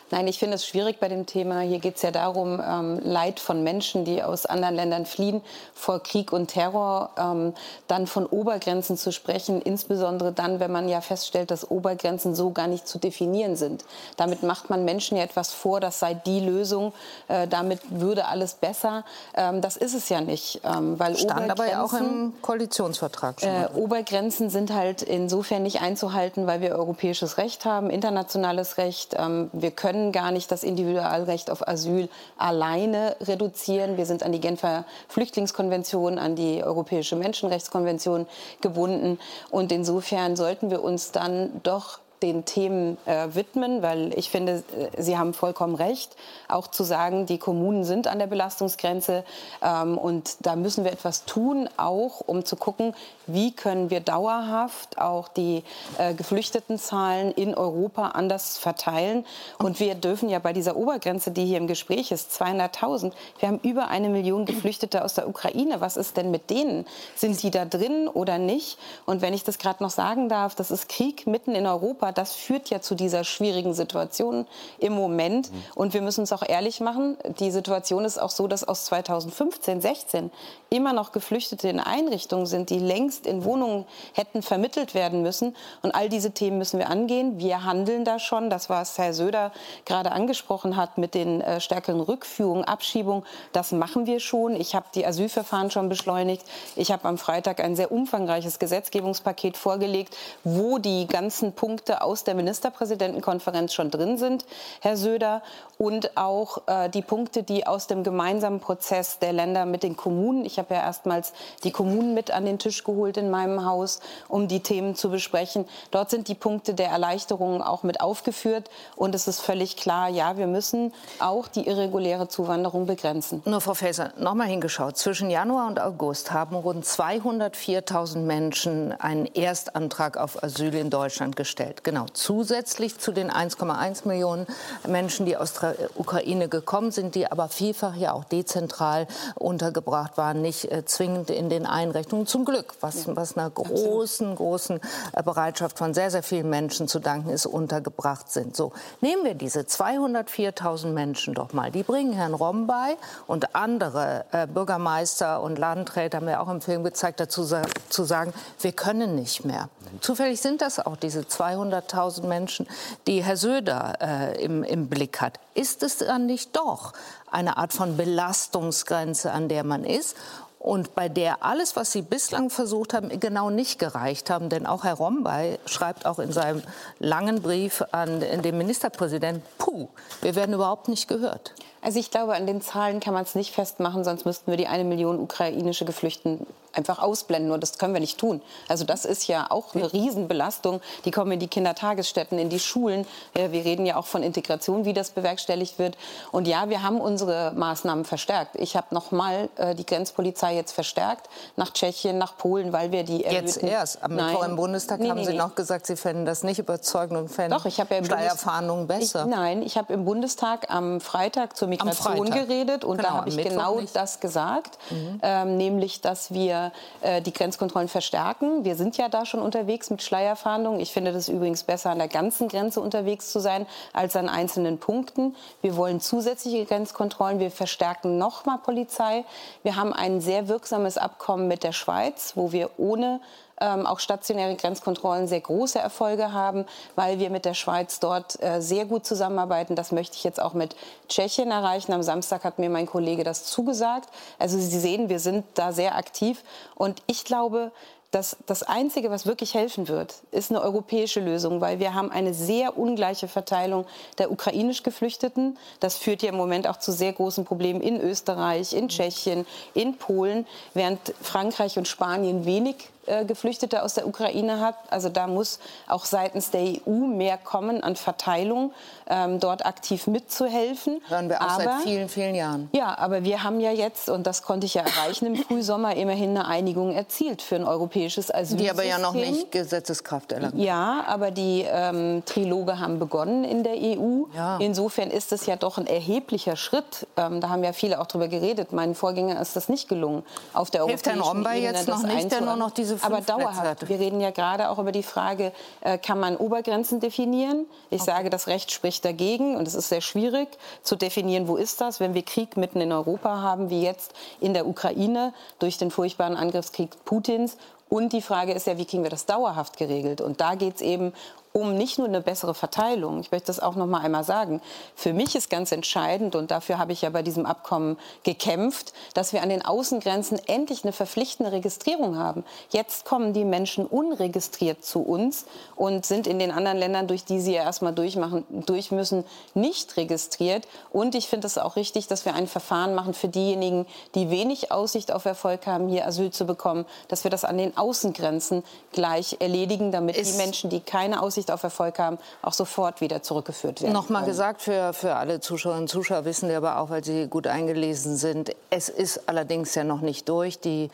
[0.10, 1.60] Nein, ich finde es schwierig bei dem Thema.
[1.60, 5.42] Hier geht es ja darum, ähm, Leid von Menschen, die aus anderen Ländern fliehen,
[5.74, 7.54] vor Krieg und Terror, ähm,
[7.88, 12.68] dann von Obergrenzen zu sprechen, insbesondere dann, wenn man ja feststellt, dass Obergrenzen so gar
[12.68, 13.84] nicht zu definieren sind.
[14.16, 16.94] Damit macht man Menschen ja etwas vor, das sei die Lösung,
[17.28, 19.04] äh, damit würde alles besser.
[19.36, 23.50] Ähm, das ist es ja nicht, ähm, weil Stand aber ja auch im Koalitionsvertrag schon.
[23.50, 29.16] Äh, Obergrenzen sind halt insofern nicht einzuhalten, weil wir europäisches Recht haben, internationales Recht.
[29.18, 32.08] Ähm, wir können können gar nicht das Individualrecht auf Asyl
[32.38, 33.98] alleine reduzieren.
[33.98, 38.28] Wir sind an die Genfer Flüchtlingskonvention, an die Europäische Menschenrechtskonvention
[38.62, 39.18] gebunden.
[39.50, 45.02] Und insofern sollten wir uns dann doch den Themen äh, widmen, weil ich finde, äh,
[45.02, 46.16] Sie haben vollkommen recht,
[46.48, 49.24] auch zu sagen, die Kommunen sind an der Belastungsgrenze
[49.62, 52.94] ähm, und da müssen wir etwas tun, auch um zu gucken,
[53.28, 55.64] wie können wir dauerhaft auch die
[55.98, 59.26] äh, Geflüchtetenzahlen in Europa anders verteilen.
[59.60, 63.60] Und wir dürfen ja bei dieser Obergrenze, die hier im Gespräch ist, 200.000, wir haben
[63.64, 65.82] über eine Million Geflüchtete aus der Ukraine.
[65.82, 66.86] Was ist denn mit denen?
[67.16, 68.78] Sind die da drin oder nicht?
[69.06, 72.07] Und wenn ich das gerade noch sagen darf, das ist Krieg mitten in Europa.
[72.08, 74.46] Europa, das führt ja zu dieser schwierigen Situation
[74.80, 75.52] im Moment.
[75.52, 75.64] Mhm.
[75.76, 79.82] Und wir müssen uns auch ehrlich machen, die Situation ist auch so, dass aus 2015,
[79.82, 80.32] 16
[80.70, 85.56] immer noch Geflüchtete in Einrichtungen sind, die längst in Wohnungen hätten vermittelt werden müssen.
[85.82, 87.40] Und all diese Themen müssen wir angehen.
[87.40, 88.50] Wir handeln da schon.
[88.50, 89.52] Das, was Herr Söder
[89.86, 94.56] gerade angesprochen hat mit den äh, stärkeren Rückführungen, Abschiebungen, das machen wir schon.
[94.56, 96.44] Ich habe die Asylverfahren schon beschleunigt.
[96.76, 102.36] Ich habe am Freitag ein sehr umfangreiches Gesetzgebungspaket vorgelegt, wo die ganzen Punkte aus der
[102.36, 104.46] Ministerpräsidentenkonferenz schon drin sind,
[104.82, 105.42] Herr Söder,
[105.78, 110.46] und auch äh, die Punkte, die aus dem gemeinsamen Prozess der Länder mit den Kommunen,
[110.46, 114.48] ich habe ja erstmals die Kommunen mit an den Tisch geholt in meinem Haus, um
[114.48, 115.66] die Themen zu besprechen.
[115.92, 120.38] Dort sind die Punkte der Erleichterungen auch mit aufgeführt und es ist völlig klar, ja,
[120.38, 123.42] wir müssen auch die irreguläre Zuwanderung begrenzen.
[123.46, 124.98] Nur Frau Faeser, noch mal hingeschaut.
[124.98, 131.84] Zwischen Januar und August haben rund 204.000 Menschen einen Erstantrag auf Asyl in Deutschland gestellt.
[131.84, 134.48] genau, zusätzlich zu den 1,1 Millionen
[134.88, 135.54] Menschen, die aus
[135.96, 141.50] Ukraine gekommen sind, die aber vielfach ja auch dezentral untergebracht waren, nicht äh, zwingend in
[141.50, 142.28] den Einrichtungen.
[142.28, 144.80] Zum Glück, was, was einer großen, großen
[145.14, 148.56] äh, Bereitschaft von sehr, sehr vielen Menschen zu danken ist, untergebracht sind.
[148.56, 151.72] So, nehmen wir diese 204.000 Menschen doch mal.
[151.72, 152.96] Die bringen Herrn Rombay
[153.28, 157.46] und andere äh, Bürgermeister und Landräte, haben wir auch im Film gezeigt, dazu
[157.90, 159.70] zu sagen, wir können nicht mehr.
[160.02, 162.68] Zufällig sind das auch diese 200.000 Menschen,
[163.08, 165.40] die Herr Söder äh, im, im Blick hat.
[165.58, 166.94] Ist es dann nicht doch
[167.32, 170.16] eine Art von Belastungsgrenze, an der man ist?
[170.60, 174.50] und bei der alles, was Sie bislang versucht haben, genau nicht gereicht haben.
[174.50, 176.62] Denn auch Herr Rombay schreibt auch in seinem
[177.00, 179.88] langen Brief an den Ministerpräsidenten, puh,
[180.22, 181.54] wir werden überhaupt nicht gehört.
[181.82, 184.68] Also ich glaube, an den Zahlen kann man es nicht festmachen, sonst müssten wir die
[184.68, 186.46] eine Million ukrainische Geflüchteten
[186.78, 187.52] einfach ausblenden.
[187.52, 188.42] Und das können wir nicht tun.
[188.68, 190.82] Also das ist ja auch eine Riesenbelastung.
[191.06, 193.06] Die kommen in die Kindertagesstätten, in die Schulen.
[193.34, 195.98] Wir reden ja auch von Integration, wie das bewerkstelligt wird.
[196.32, 198.56] Und ja, wir haben unsere Maßnahmen verstärkt.
[198.56, 203.04] Ich habe noch mal äh, die Grenzpolizei jetzt verstärkt nach Tschechien, nach Polen, weil wir
[203.04, 204.04] die jetzt erst.
[204.04, 204.38] Aber Nein.
[204.46, 205.38] im Bundestag nee, haben nee, Sie nee.
[205.38, 209.24] noch gesagt, Sie fänden das nicht überzeugend und fänden Doch, ich ja Steuerfahndungen besser.
[209.24, 213.30] Ich, nein, ich habe im Bundestag am Freitag zur Migration geredet und genau, da habe
[213.30, 213.96] ich genau nicht.
[213.96, 215.20] das gesagt, mhm.
[215.22, 218.64] ähm, nämlich, dass wir äh, die Grenzkontrollen verstärken.
[218.64, 220.80] Wir sind ja da schon unterwegs mit Schleierfahndungen.
[220.80, 224.80] Ich finde das übrigens besser, an der ganzen Grenze unterwegs zu sein, als an einzelnen
[224.80, 225.36] Punkten.
[225.62, 227.40] Wir wollen zusätzliche Grenzkontrollen.
[227.40, 229.26] Wir verstärken nochmal Polizei.
[229.64, 233.20] Wir haben ein sehr wirksames Abkommen mit der Schweiz, wo wir ohne
[233.60, 236.66] ähm, auch stationäre Grenzkontrollen sehr große Erfolge haben,
[236.96, 239.76] weil wir mit der Schweiz dort äh, sehr gut zusammenarbeiten.
[239.76, 240.76] Das möchte ich jetzt auch mit
[241.10, 241.94] Tschechien erreichen.
[241.94, 244.10] Am Samstag hat mir mein Kollege das zugesagt.
[244.40, 246.44] Also Sie sehen, wir sind da sehr aktiv.
[246.76, 247.72] Und ich glaube,
[248.12, 252.34] dass das Einzige, was wirklich helfen wird, ist eine europäische Lösung, weil wir haben eine
[252.34, 253.86] sehr ungleiche Verteilung
[254.18, 255.58] der ukrainisch Geflüchteten.
[255.82, 259.98] Das führt ja im Moment auch zu sehr großen Problemen in Österreich, in Tschechien, in
[259.98, 264.76] Polen, während Frankreich und Spanien wenig äh, Geflüchtete aus der Ukraine hat.
[264.90, 268.72] Also da muss auch seitens der EU mehr kommen an Verteilung,
[269.10, 271.02] ähm, dort aktiv mitzuhelfen.
[271.08, 272.70] Hören wir auch aber, seit vielen, vielen Jahren.
[272.74, 276.32] Ja, aber wir haben ja jetzt, und das konnte ich ja erreichen im Frühsommer, immerhin
[276.32, 278.58] eine Einigung erzielt für ein europäisches Asylsystem.
[278.60, 280.56] Die aber ja noch nicht Gesetzeskraft erlangt.
[280.58, 284.26] Ja, aber die ähm, Triloge haben begonnen in der EU.
[284.36, 284.58] Ja.
[284.58, 287.08] Insofern ist es ja doch ein erheblicher Schritt.
[287.16, 288.74] Ähm, da haben ja viele auch drüber geredet.
[288.74, 292.32] Meinen Vorgänger ist das nicht gelungen, auf der Hilft europäischen Herrn Romba jetzt noch nicht,
[292.32, 293.88] der nur noch diese aber dauerhaft.
[293.88, 297.66] Wir reden ja gerade auch über die Frage, äh, kann man Obergrenzen definieren?
[297.90, 298.12] Ich okay.
[298.12, 300.48] sage, das Recht spricht dagegen und es ist sehr schwierig
[300.84, 304.54] zu definieren, wo ist das, wenn wir Krieg mitten in Europa haben, wie jetzt in
[304.54, 307.58] der Ukraine durch den furchtbaren Angriffskrieg Putins
[307.90, 310.20] und die Frage ist ja, wie kriegen wir das dauerhaft geregelt?
[310.20, 311.14] Und da geht es eben
[311.58, 313.20] um nicht nur eine bessere Verteilung.
[313.20, 314.62] Ich möchte das auch noch mal einmal sagen.
[314.96, 319.34] Für mich ist ganz entscheidend und dafür habe ich ja bei diesem Abkommen gekämpft, dass
[319.34, 322.44] wir an den Außengrenzen endlich eine verpflichtende Registrierung haben.
[322.70, 327.40] Jetzt kommen die Menschen unregistriert zu uns und sind in den anderen Ländern, durch die
[327.40, 329.24] sie ja erstmal durchmachen, durch müssen,
[329.56, 330.68] nicht registriert.
[330.92, 334.72] Und ich finde es auch richtig, dass wir ein Verfahren machen für diejenigen, die wenig
[334.72, 339.38] Aussicht auf Erfolg haben, hier Asyl zu bekommen, dass wir das an den Außengrenzen gleich
[339.40, 343.22] erledigen, damit ist die Menschen, die keine Aussicht Aussicht auf Erfolg haben, auch sofort wieder
[343.22, 343.94] zurückgeführt werden.
[343.94, 347.48] Nochmal gesagt, für, für alle Zuschauerinnen und Zuschauer wissen wir aber auch, weil sie gut
[347.48, 350.60] eingelesen sind, es ist allerdings ja noch nicht durch.
[350.60, 350.90] Die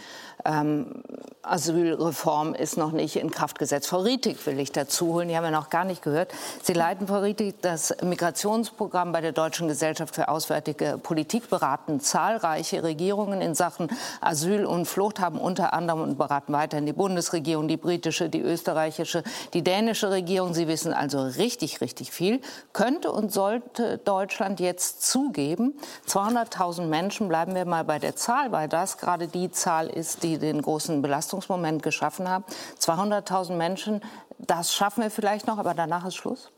[0.46, 1.04] ähm,
[1.42, 3.88] Asylreform ist noch nicht in Kraft gesetzt.
[3.88, 6.32] Frau Rietig will ich dazu holen, die haben wir noch gar nicht gehört.
[6.62, 12.84] Sie leiten, Frau Rietig, das Migrationsprogramm bei der Deutschen Gesellschaft für Auswärtige Politik, beraten zahlreiche
[12.84, 13.90] Regierungen in Sachen
[14.22, 19.24] Asyl und Flucht, haben unter anderem und beraten weiterhin die Bundesregierung, die britische, die österreichische,
[19.54, 20.43] die dänische Regierung.
[20.52, 22.42] Sie wissen also richtig, richtig viel.
[22.74, 25.76] Könnte und sollte Deutschland jetzt zugeben,
[26.08, 30.38] 200.000 Menschen, bleiben wir mal bei der Zahl, weil das gerade die Zahl ist, die
[30.40, 32.44] den großen Belastungsmoment geschaffen haben.
[32.80, 34.02] 200.000 Menschen,
[34.40, 36.53] das schaffen wir vielleicht noch, aber danach ist Schluss.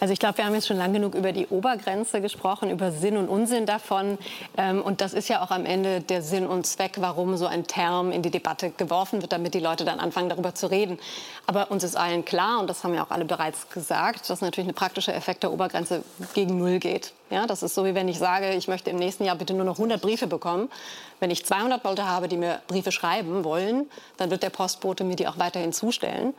[0.00, 3.16] Also ich glaube, wir haben jetzt schon lang genug über die Obergrenze gesprochen, über Sinn
[3.16, 4.18] und Unsinn davon.
[4.56, 7.66] Ähm, und das ist ja auch am Ende der Sinn und Zweck, warum so ein
[7.66, 10.98] Term in die Debatte geworfen wird, damit die Leute dann anfangen, darüber zu reden.
[11.46, 14.68] Aber uns ist allen klar, und das haben ja auch alle bereits gesagt, dass natürlich
[14.68, 16.02] ein praktischer Effekt der Obergrenze
[16.34, 17.12] gegen Null geht.
[17.30, 19.64] Ja, das ist so, wie wenn ich sage, ich möchte im nächsten Jahr bitte nur
[19.64, 20.70] noch 100 Briefe bekommen.
[21.18, 25.16] Wenn ich 200 Leute habe, die mir Briefe schreiben wollen, dann wird der Postbote mir
[25.16, 26.34] die auch weiterhin zustellen.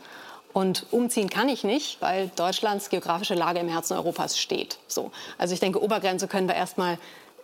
[0.57, 4.79] Und umziehen kann ich nicht, weil Deutschlands geografische Lage im Herzen Europas steht.
[4.87, 5.11] So.
[5.37, 6.97] Also ich denke, Obergrenze können wir erstmal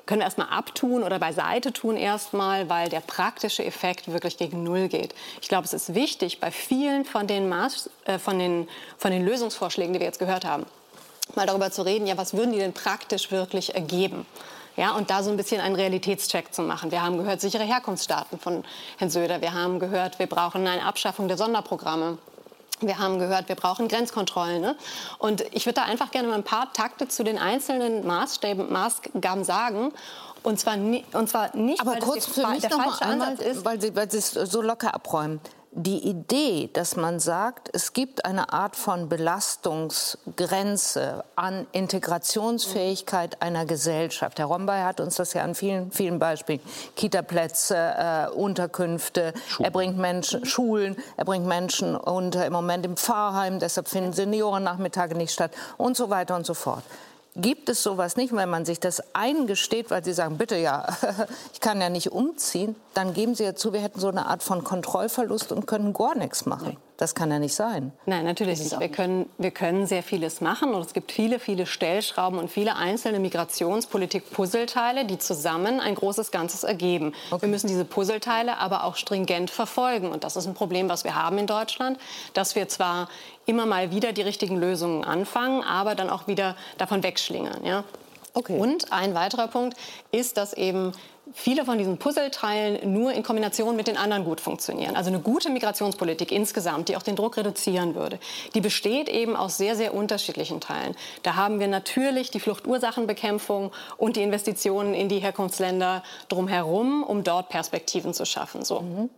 [0.07, 5.13] können erstmal abtun oder beiseite tun erstmal, weil der praktische Effekt wirklich gegen Null geht.
[5.43, 9.23] Ich glaube, es ist wichtig, bei vielen von den, Maß, äh, von den, von den
[9.23, 10.65] Lösungsvorschlägen, die wir jetzt gehört haben,
[11.35, 14.25] mal darüber zu reden, ja, was würden die denn praktisch wirklich ergeben?
[14.75, 16.89] Ja, und da so ein bisschen einen Realitätscheck zu machen.
[16.89, 18.63] Wir haben gehört, sichere Herkunftsstaaten von
[18.97, 19.39] Herrn Söder.
[19.39, 22.17] Wir haben gehört, wir brauchen eine Abschaffung der Sonderprogramme.
[22.87, 24.61] Wir haben gehört, wir brauchen Grenzkontrollen.
[24.61, 24.75] Ne?
[25.19, 29.43] Und ich würde da einfach gerne mal ein paar Takte zu den einzelnen Maßstäben, Maßgaben
[29.43, 29.91] sagen.
[30.43, 33.45] Und zwar, und zwar nicht, Aber weil kurz das für mich der falsche einmal, Ansatz
[33.45, 33.65] ist.
[33.65, 35.39] Weil Sie, weil Sie es so locker abräumen
[35.75, 44.37] die Idee, dass man sagt, es gibt eine Art von Belastungsgrenze an Integrationsfähigkeit einer Gesellschaft.
[44.39, 46.59] Herr Rombay hat uns das ja an vielen, vielen Beispielen,
[46.95, 49.65] Kitaplätze, äh, Unterkünfte, Schulen.
[49.65, 55.15] er bringt Menschen, Schulen, er bringt Menschen unter im Moment im Pfarrheim, deshalb finden Seniorennachmittage
[55.15, 56.83] nicht statt und so weiter und so fort.
[57.35, 60.87] Gibt es sowas nicht, wenn man sich das eingesteht, weil Sie sagen, bitte ja,
[61.53, 64.43] ich kann ja nicht umziehen, dann geben Sie ja zu, wir hätten so eine Art
[64.43, 66.67] von Kontrollverlust und können gar nichts machen.
[66.67, 66.77] Nein.
[66.97, 67.91] Das kann ja nicht sein.
[68.05, 68.79] Nein, natürlich nicht.
[68.79, 72.75] Wir können, wir können sehr vieles machen und es gibt viele, viele Stellschrauben und viele
[72.75, 77.13] einzelne Migrationspolitik-Puzzleteile, die zusammen ein großes Ganzes ergeben.
[77.31, 77.41] Okay.
[77.41, 81.15] Wir müssen diese Puzzleteile aber auch stringent verfolgen und das ist ein Problem, was wir
[81.15, 81.97] haben in Deutschland,
[82.33, 83.09] dass wir zwar
[83.45, 87.65] immer mal wieder die richtigen Lösungen anfangen, aber dann auch wieder davon wegschlingern.
[87.65, 87.83] Ja?
[88.35, 88.57] Okay.
[88.57, 89.77] Und ein weiterer Punkt
[90.11, 90.93] ist, dass eben
[91.33, 94.95] viele von diesen Puzzleteilen nur in Kombination mit den anderen gut funktionieren.
[94.95, 98.19] Also eine gute Migrationspolitik insgesamt, die auch den Druck reduzieren würde,
[98.53, 100.95] die besteht eben aus sehr, sehr unterschiedlichen Teilen.
[101.23, 107.49] Da haben wir natürlich die Fluchtursachenbekämpfung und die Investitionen in die Herkunftsländer drumherum, um dort
[107.49, 108.63] Perspektiven zu schaffen.
[108.63, 108.81] So.
[108.81, 109.09] Mhm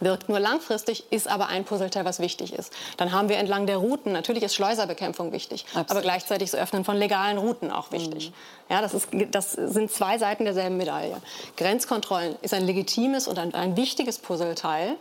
[0.00, 2.72] wirkt nur langfristig, ist aber ein Puzzleteil, was wichtig ist.
[2.96, 5.90] Dann haben wir entlang der Routen, natürlich ist Schleuserbekämpfung wichtig, Absolut.
[5.90, 8.30] aber gleichzeitig das Öffnen von legalen Routen auch wichtig.
[8.30, 8.34] Mhm.
[8.70, 11.16] Ja, das, ist, das sind zwei Seiten derselben Medaille.
[11.56, 14.96] Grenzkontrollen ist ein legitimes und ein, ein wichtiges Puzzleteil,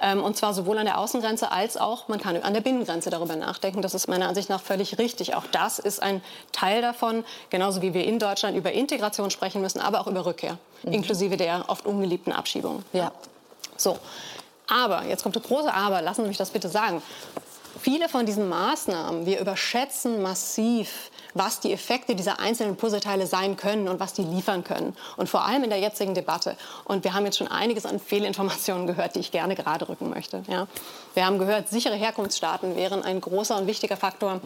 [0.00, 3.36] ähm, und zwar sowohl an der Außengrenze als auch, man kann an der Binnengrenze darüber
[3.36, 3.82] nachdenken.
[3.82, 5.34] Das ist meiner Ansicht nach völlig richtig.
[5.34, 6.22] Auch das ist ein
[6.52, 10.58] Teil davon, genauso wie wir in Deutschland über Integration sprechen müssen, aber auch über Rückkehr,
[10.82, 10.92] mhm.
[10.92, 12.84] inklusive der oft ungeliebten Abschiebung.
[12.92, 13.12] Ja.
[13.78, 13.98] So,
[14.68, 17.02] aber, jetzt kommt das große Aber, lassen Sie mich das bitte sagen.
[17.80, 23.88] Viele von diesen Maßnahmen, wir überschätzen massiv, was die Effekte dieser einzelnen Puzzleteile sein können
[23.88, 24.96] und was die liefern können.
[25.16, 26.56] Und vor allem in der jetzigen Debatte.
[26.84, 30.42] Und wir haben jetzt schon einiges an Fehlinformationen gehört, die ich gerne gerade rücken möchte.
[30.48, 30.66] Ja.
[31.14, 34.40] Wir haben gehört, sichere Herkunftsstaaten wären ein großer und wichtiger Faktor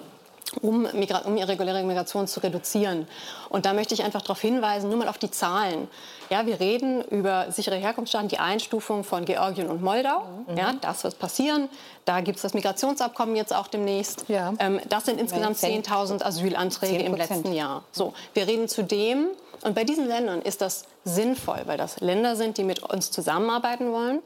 [0.60, 3.06] um, um irreguläre Migration zu reduzieren.
[3.48, 5.88] Und da möchte ich einfach darauf hinweisen, nur mal auf die Zahlen.
[6.30, 10.24] Ja, wir reden über sichere Herkunftsstaaten, die Einstufung von Georgien und Moldau.
[10.48, 10.56] Mhm.
[10.56, 11.68] Ja, das wird passieren.
[12.04, 14.24] Da gibt es das Migrationsabkommen jetzt auch demnächst.
[14.28, 14.52] Ja.
[14.58, 17.06] Ähm, das sind insgesamt 10.000 Asylanträge 10%.
[17.06, 17.84] im letzten Jahr.
[17.92, 19.28] So, wir reden zudem,
[19.62, 23.92] und bei diesen Ländern ist das sinnvoll, weil das Länder sind, die mit uns zusammenarbeiten
[23.92, 24.20] wollen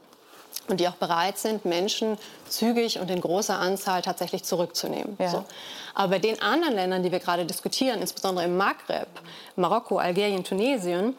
[0.69, 2.17] und die auch bereit sind, Menschen
[2.49, 5.17] zügig und in großer Anzahl tatsächlich zurückzunehmen.
[5.19, 5.29] Ja.
[5.29, 5.45] So.
[5.93, 9.07] Aber bei den anderen Ländern, die wir gerade diskutieren, insbesondere im Maghreb,
[9.55, 11.15] Marokko, Algerien, Tunesien,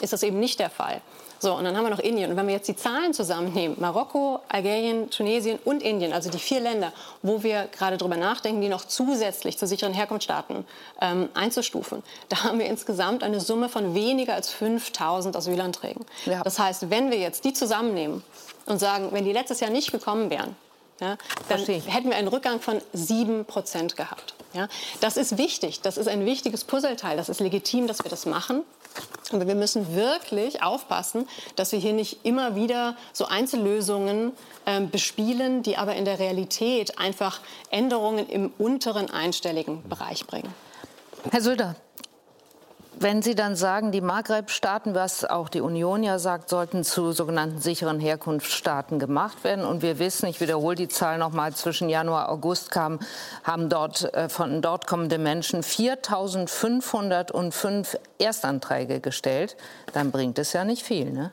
[0.00, 1.02] ist das eben nicht der Fall.
[1.42, 2.30] So, und dann haben wir noch Indien.
[2.30, 6.60] Und wenn wir jetzt die Zahlen zusammennehmen, Marokko, Algerien, Tunesien und Indien, also die vier
[6.60, 10.64] Länder, wo wir gerade darüber nachdenken, die noch zusätzlich zu sicheren Herkunftsstaaten
[11.00, 16.06] ähm, einzustufen, da haben wir insgesamt eine Summe von weniger als 5000 Asylanträgen.
[16.26, 16.44] Ja.
[16.44, 18.22] Das heißt, wenn wir jetzt die zusammennehmen
[18.66, 20.56] und sagen, wenn die letztes Jahr nicht gekommen wären,
[21.00, 21.16] ja,
[21.48, 24.34] dann hätten wir einen Rückgang von 7 Prozent gehabt.
[24.54, 24.68] Ja,
[25.00, 28.62] das ist wichtig, das ist ein wichtiges Puzzleteil, das ist legitim, dass wir das machen.
[29.32, 34.32] Aber wir müssen wirklich aufpassen, dass wir hier nicht immer wieder so Einzellösungen
[34.66, 40.54] äh, bespielen, die aber in der Realität einfach Änderungen im unteren einstelligen Bereich bringen.
[41.30, 41.76] Herr Söder,
[43.02, 47.60] wenn Sie dann sagen, die Maghreb-Staaten, was auch die Union ja sagt, sollten zu sogenannten
[47.60, 49.64] sicheren Herkunftsstaaten gemacht werden.
[49.64, 53.00] Und wir wissen, ich wiederhole die Zahl noch mal, zwischen Januar und August kam,
[53.44, 59.56] haben dort äh, von dort kommende Menschen 4.505 Erstanträge gestellt.
[59.92, 61.32] Dann bringt es ja nicht viel, ne?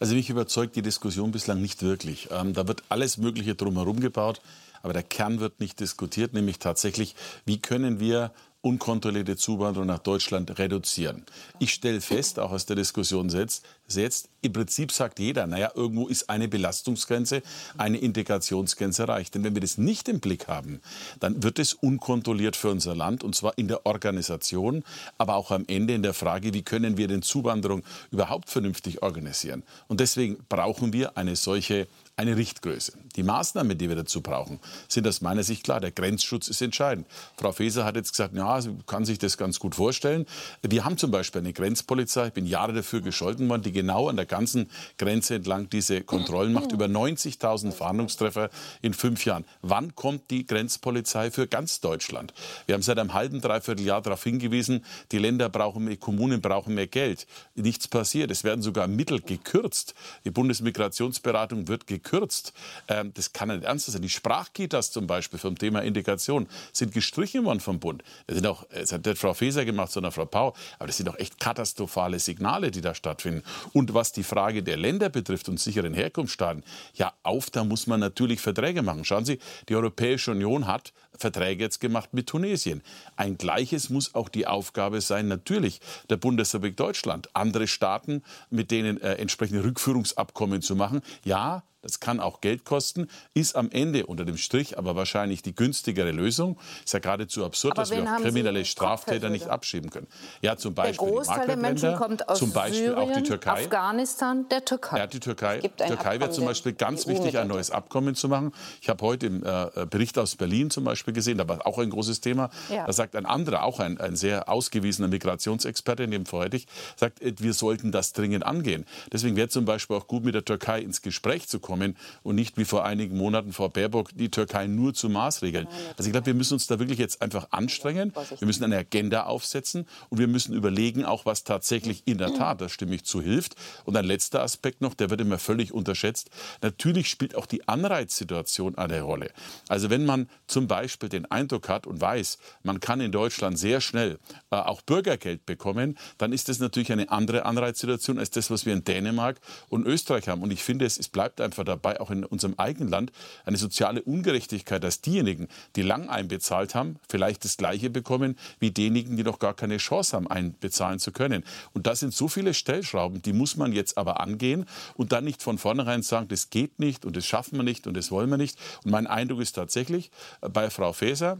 [0.00, 2.28] Also mich überzeugt die Diskussion bislang nicht wirklich.
[2.30, 4.42] Ähm, da wird alles Mögliche drumherum gebaut,
[4.82, 7.14] aber der Kern wird nicht diskutiert, nämlich tatsächlich,
[7.46, 8.32] wie können wir
[8.64, 11.24] unkontrollierte Zuwanderung nach Deutschland reduzieren.
[11.58, 16.08] Ich stelle fest, auch aus der Diskussion selbst, jetzt im Prinzip sagt jeder, naja, irgendwo
[16.08, 17.42] ist eine Belastungsgrenze,
[17.76, 19.34] eine Integrationsgrenze erreicht.
[19.34, 20.80] Denn wenn wir das nicht im Blick haben,
[21.20, 24.82] dann wird es unkontrolliert für unser Land und zwar in der Organisation,
[25.18, 29.62] aber auch am Ende in der Frage, wie können wir denn Zuwanderung überhaupt vernünftig organisieren.
[29.88, 32.92] Und deswegen brauchen wir eine solche eine Richtgröße.
[33.16, 35.80] Die Maßnahmen, die wir dazu brauchen, sind aus meiner Sicht klar.
[35.80, 37.08] Der Grenzschutz ist entscheidend.
[37.36, 40.26] Frau Faeser hat jetzt gesagt, ja, sie kann sich das ganz gut vorstellen.
[40.62, 44.16] Wir haben zum Beispiel eine Grenzpolizei, ich bin Jahre dafür gescholten worden, die genau an
[44.16, 46.70] der ganzen Grenze entlang diese Kontrollen macht.
[46.70, 48.48] Über 90.000 Fahndungstreffer
[48.80, 49.44] in fünf Jahren.
[49.62, 52.32] Wann kommt die Grenzpolizei für ganz Deutschland?
[52.66, 56.74] Wir haben seit einem halben, dreiviertel Jahr darauf hingewiesen, die Länder brauchen mehr, Kommunen brauchen
[56.74, 57.26] mehr Geld.
[57.56, 58.30] Nichts passiert.
[58.30, 59.94] Es werden sogar Mittel gekürzt.
[60.24, 62.52] Die Bundesmigrationsberatung wird gekürzt gekürzt.
[62.88, 64.02] Ähm, das kann nicht ernst sein.
[64.02, 68.04] Die Sprachkitas zum Beispiel vom Thema Integration sind gestrichen worden vom Bund.
[68.26, 70.54] Das, sind auch, das hat nicht Frau Faeser gemacht, sondern Frau Pau.
[70.78, 73.42] Aber das sind doch echt katastrophale Signale, die da stattfinden.
[73.72, 76.62] Und was die Frage der Länder betrifft und sicheren Herkunftsstaaten,
[76.94, 79.04] ja, auf, da muss man natürlich Verträge machen.
[79.04, 79.38] Schauen Sie,
[79.68, 82.82] die Europäische Union hat Verträge jetzt gemacht mit Tunesien.
[83.16, 89.00] Ein gleiches muss auch die Aufgabe sein, natürlich der Bundesrepublik Deutschland, andere Staaten mit denen
[89.00, 91.02] äh, entsprechende Rückführungsabkommen zu machen.
[91.24, 95.54] Ja, das kann auch Geld kosten, ist am Ende unter dem Strich aber wahrscheinlich die
[95.54, 96.58] günstigere Lösung.
[96.82, 100.06] Ist ja geradezu absurd, aber dass wir auch kriminelle Straftäter nicht abschieben können.
[100.40, 103.64] Ja, zum Beispiel der Großteil der Menschen kommt aus zum Beispiel Syrien, auch die Türkei.
[103.64, 104.98] Afghanistan, der Türkei.
[104.98, 105.60] Ja, die Türkei.
[105.60, 108.52] Türkei wäre zum Beispiel ganz wichtig, ein neues Abkommen zu machen.
[108.80, 111.90] Ich habe heute im äh, Bericht aus Berlin zum Beispiel gesehen, da war auch ein
[111.90, 112.48] großes Thema.
[112.70, 112.86] Ja.
[112.86, 116.66] Da sagt ein anderer, auch ein, ein sehr ausgewiesener Migrationsexperte, in dem Vorhertig,
[116.96, 118.86] sagt, äh, wir sollten das dringend angehen.
[119.12, 122.36] Deswegen wäre zum Beispiel auch gut, mit der Türkei ins Gespräch zu kommen kommen und
[122.36, 125.66] nicht wie vor einigen Monaten vor Baerbock die Türkei nur zu Maßregeln.
[125.96, 128.12] Also ich glaube, wir müssen uns da wirklich jetzt einfach anstrengen.
[128.38, 132.60] Wir müssen eine Agenda aufsetzen und wir müssen überlegen, auch was tatsächlich in der Tat,
[132.60, 133.56] da stimme ich zu, hilft.
[133.84, 136.30] Und ein letzter Aspekt noch, der wird immer völlig unterschätzt.
[136.62, 139.30] Natürlich spielt auch die Anreizsituation eine Rolle.
[139.68, 143.80] Also wenn man zum Beispiel den Eindruck hat und weiß, man kann in Deutschland sehr
[143.80, 148.64] schnell äh, auch Bürgergeld bekommen, dann ist das natürlich eine andere Anreizsituation als das, was
[148.64, 150.42] wir in Dänemark und Österreich haben.
[150.42, 153.12] Und ich finde, es, es bleibt einfach dabei, auch in unserem eigenen Land,
[153.44, 159.16] eine soziale Ungerechtigkeit, dass diejenigen, die lang einbezahlt haben, vielleicht das Gleiche bekommen wie diejenigen,
[159.16, 161.44] die noch gar keine Chance haben, einbezahlen zu können.
[161.72, 165.42] Und das sind so viele Stellschrauben, die muss man jetzt aber angehen und dann nicht
[165.42, 168.36] von vornherein sagen, das geht nicht und das schaffen wir nicht und das wollen wir
[168.36, 168.58] nicht.
[168.84, 171.38] Und mein Eindruck ist tatsächlich äh, bei Frau Faeser,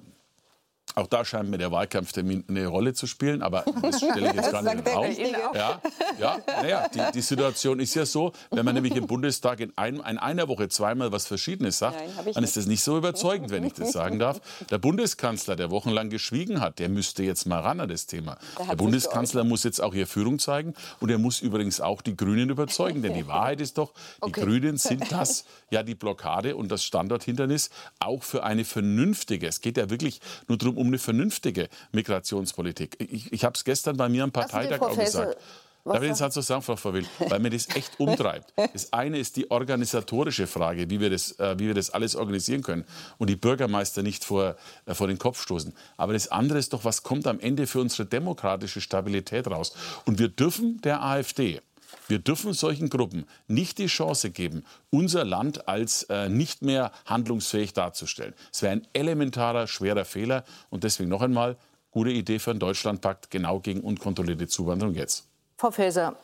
[0.96, 4.52] auch da scheint mir der Wahlkampftermin eine Rolle zu spielen, aber das stelle ich jetzt
[4.52, 5.54] gar nicht in den Raum.
[5.54, 5.80] Ja,
[6.20, 9.98] ja, naja, die, die, Situation ist ja so, wenn man nämlich im Bundestag in, einem,
[10.08, 13.64] in einer Woche zweimal was Verschiedenes sagt, Nein, dann ist das nicht so überzeugend, wenn
[13.64, 14.40] ich das sagen darf.
[14.70, 18.38] Der Bundeskanzler, der wochenlang geschwiegen hat, der müsste jetzt mal ran an das Thema.
[18.58, 22.16] Der, der Bundeskanzler muss jetzt auch hier Führung zeigen und er muss übrigens auch die
[22.16, 24.42] Grünen überzeugen, denn die Wahrheit ist doch, die okay.
[24.42, 29.76] Grünen sind das, ja die Blockade und das Standorthindernis auch für eine vernünftige, es geht
[29.76, 32.96] ja wirklich nur darum, um eine vernünftige Migrationspolitik.
[32.98, 35.38] Ich, ich habe es gestern bei mir am Parteitag auch gesagt.
[35.86, 37.06] Darf ich den Satz so sagen, Frau Verwill?
[37.18, 38.52] Weil mir das echt umtreibt.
[38.72, 42.62] Das eine ist die organisatorische Frage, wie wir das, äh, wie wir das alles organisieren
[42.62, 42.84] können
[43.18, 45.74] und die Bürgermeister nicht vor, äh, vor den Kopf stoßen.
[45.96, 49.74] Aber das andere ist doch, was kommt am Ende für unsere demokratische Stabilität raus?
[50.06, 51.60] Und wir dürfen der AfD
[52.08, 57.72] wir dürfen solchen Gruppen nicht die Chance geben, unser Land als äh, nicht mehr handlungsfähig
[57.72, 58.34] darzustellen.
[58.52, 60.44] Es wäre ein elementarer, schwerer Fehler.
[60.70, 61.56] Und deswegen noch einmal,
[61.90, 65.26] gute Idee für einen Deutschlandpakt genau gegen unkontrollierte Zuwanderung jetzt.
[65.56, 66.16] Frau Faeser,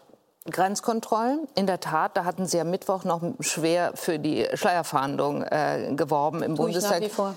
[0.50, 5.92] Grenzkontrollen, in der Tat, da hatten Sie am Mittwoch noch schwer für die Schleierfahndung äh,
[5.96, 7.02] geworben im Tue Bundestag.
[7.02, 7.36] Ich nach wie vor.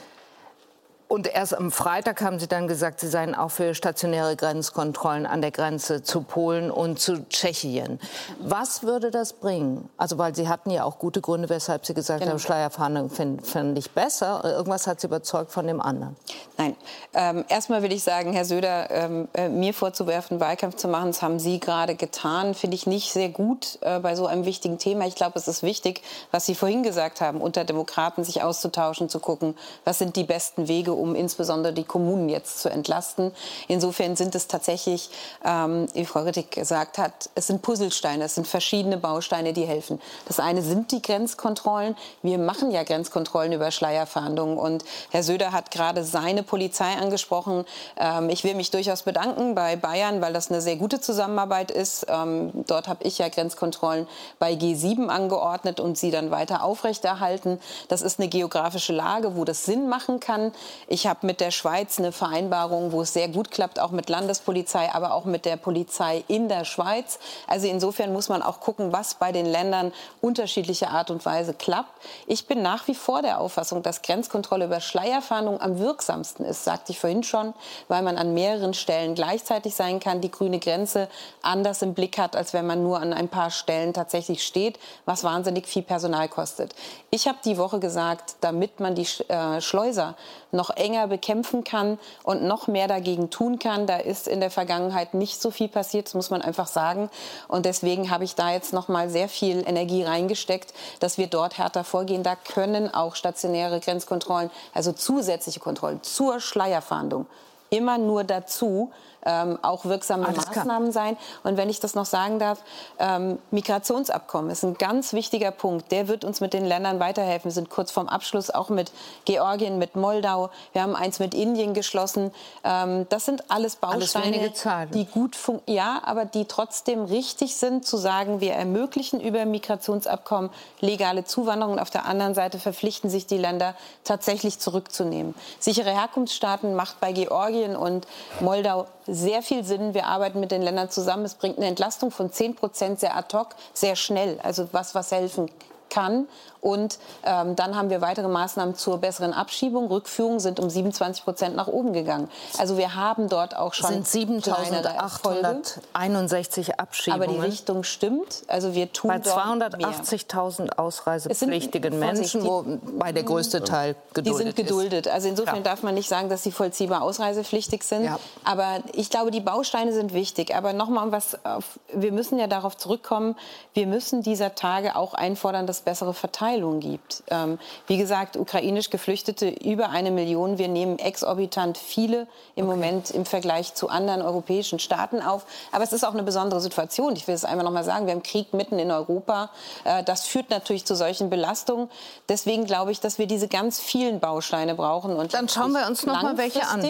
[1.14, 5.42] Und erst am Freitag haben Sie dann gesagt, Sie seien auch für stationäre Grenzkontrollen an
[5.42, 8.00] der Grenze zu Polen und zu Tschechien.
[8.40, 9.88] Was würde das bringen?
[9.96, 12.32] Also, weil Sie hatten ja auch gute Gründe, weshalb Sie gesagt genau.
[12.32, 14.42] haben, Schleierfahndung finde find ich besser.
[14.44, 16.16] Irgendwas hat Sie überzeugt von dem anderen.
[16.58, 16.76] Nein.
[17.14, 21.22] Ähm, erstmal will ich sagen, Herr Söder, ähm, äh, mir vorzuwerfen, Wahlkampf zu machen, das
[21.22, 25.06] haben Sie gerade getan, finde ich nicht sehr gut äh, bei so einem wichtigen Thema.
[25.06, 29.20] Ich glaube, es ist wichtig, was Sie vorhin gesagt haben, unter Demokraten sich auszutauschen, zu
[29.20, 33.32] gucken, was sind die besten Wege, um insbesondere die Kommunen jetzt zu entlasten.
[33.68, 35.10] Insofern sind es tatsächlich,
[35.46, 40.02] ähm, wie Frau Rittig gesagt hat, es sind Puzzlesteine, es sind verschiedene Bausteine, die helfen.
[40.26, 41.98] Das eine sind die Grenzkontrollen.
[42.22, 44.58] Wir machen ja Grenzkontrollen über Schleierfahndungen.
[44.58, 47.66] Und Herr Söder hat gerade seine Polizei angesprochen.
[47.98, 52.06] Ähm, ich will mich durchaus bedanken bei Bayern, weil das eine sehr gute Zusammenarbeit ist.
[52.08, 54.08] Ähm, dort habe ich ja Grenzkontrollen
[54.40, 57.60] bei G7 angeordnet und sie dann weiter aufrechterhalten.
[57.90, 60.54] Das ist eine geografische Lage, wo das Sinn machen kann.
[60.94, 64.94] Ich habe mit der Schweiz eine Vereinbarung, wo es sehr gut klappt, auch mit Landespolizei,
[64.94, 67.18] aber auch mit der Polizei in der Schweiz.
[67.48, 71.90] Also insofern muss man auch gucken, was bei den Ländern unterschiedlicher Art und Weise klappt.
[72.28, 76.92] Ich bin nach wie vor der Auffassung, dass Grenzkontrolle über Schleierfahndung am wirksamsten ist, sagte
[76.92, 77.56] ich vorhin schon,
[77.88, 81.10] weil man an mehreren Stellen gleichzeitig sein kann, die grüne Grenze
[81.42, 85.24] anders im Blick hat, als wenn man nur an ein paar Stellen tatsächlich steht, was
[85.24, 86.76] wahnsinnig viel Personal kostet.
[87.10, 90.16] Ich habe die Woche gesagt, damit man die äh, Schleuser
[90.52, 95.14] noch enger bekämpfen kann und noch mehr dagegen tun kann, da ist in der Vergangenheit
[95.14, 97.10] nicht so viel passiert, das muss man einfach sagen.
[97.48, 101.58] Und deswegen habe ich da jetzt noch mal sehr viel Energie reingesteckt, dass wir dort
[101.58, 102.24] härter vorgehen.
[102.24, 107.26] Da können auch stationäre Grenzkontrollen, also zusätzliche Kontrollen zur Schleierfahndung,
[107.70, 108.92] immer nur dazu
[109.26, 111.06] ähm, auch wirksame Alles Maßnahmen klar.
[111.06, 111.18] sein.
[111.44, 112.60] Und wenn ich das noch sagen darf,
[113.00, 115.92] ähm, Migrationsabkommen ist ein ganz wichtiger Punkt.
[115.92, 117.46] Der wird uns mit den Ländern weiterhelfen.
[117.46, 118.92] Wir sind kurz vorm Abschluss auch mit
[119.26, 120.50] Georgien, mit Moldau.
[120.74, 122.32] Wir haben eins mit Indien geschlossen.
[122.64, 125.64] Ähm, das sind alles Bausteine, alles die gut funktionieren.
[125.68, 130.50] Ja, aber die trotzdem richtig sind, zu sagen, wir ermöglichen über Migrationsabkommen
[130.82, 135.34] legale Zuwanderung und auf der anderen Seite verpflichten sich die Länder tatsächlich zurückzunehmen.
[135.60, 138.08] Sichere Herkunftsstaaten macht bei Georgien und
[138.40, 139.94] Moldau sehr viel Sinn.
[139.94, 141.26] Wir arbeiten mit den Ländern zusammen.
[141.26, 144.40] Es bringt eine Entlastung von 10 Prozent sehr ad hoc, sehr schnell.
[144.42, 145.50] Also was, was helfen
[145.94, 146.28] kann.
[146.64, 149.88] Und ähm, dann haben wir weitere Maßnahmen zur besseren Abschiebung.
[149.88, 152.30] Rückführungen sind um 27 Prozent nach oben gegangen.
[152.58, 157.24] Also wir haben dort auch schon sind 7.861 Abschiebungen.
[157.24, 158.44] Aber die Richtung stimmt.
[158.48, 165.10] Also wir tun bei 280.000 ausreisepflichtigen Menschen, wobei der größte Teil geduldet Die sind geduldet.
[165.10, 165.64] Also insofern ja.
[165.64, 168.06] darf man nicht sagen, dass sie vollziehbar ausreisepflichtig sind.
[168.06, 168.18] Ja.
[168.46, 170.56] Aber ich glaube, die Bausteine sind wichtig.
[170.56, 173.36] Aber nochmal was, auf, wir müssen ja darauf zurückkommen.
[173.74, 177.24] Wir müssen dieser Tage auch einfordern, dass bessere Verteilung gibt.
[177.30, 180.58] Ähm, wie gesagt, ukrainisch Geflüchtete über eine Million.
[180.58, 182.76] Wir nehmen exorbitant viele im okay.
[182.76, 185.46] Moment im Vergleich zu anderen europäischen Staaten auf.
[185.72, 187.16] Aber es ist auch eine besondere Situation.
[187.16, 188.06] Ich will es einmal noch mal sagen.
[188.06, 189.50] Wir haben Krieg mitten in Europa.
[189.84, 191.90] Äh, das führt natürlich zu solchen Belastungen.
[192.30, 195.16] Deswegen glaube ich, dass wir diese ganz vielen Bausteine brauchen.
[195.16, 196.88] Und Dann schauen wir uns noch mal welche an.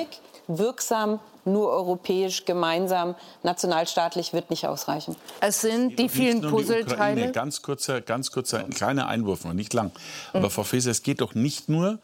[0.48, 5.16] Wirksam nur europäisch, gemeinsam, nationalstaatlich wird nicht ausreichen.
[5.42, 7.32] Es sind die vielen Puzzleteile.
[7.32, 9.92] Ganz kurzer, ganz kurzer, ein kleiner Einwurf, noch nicht lang.
[10.32, 10.52] Aber mhm.
[10.52, 12.00] Frau Faeser, es geht doch nicht nur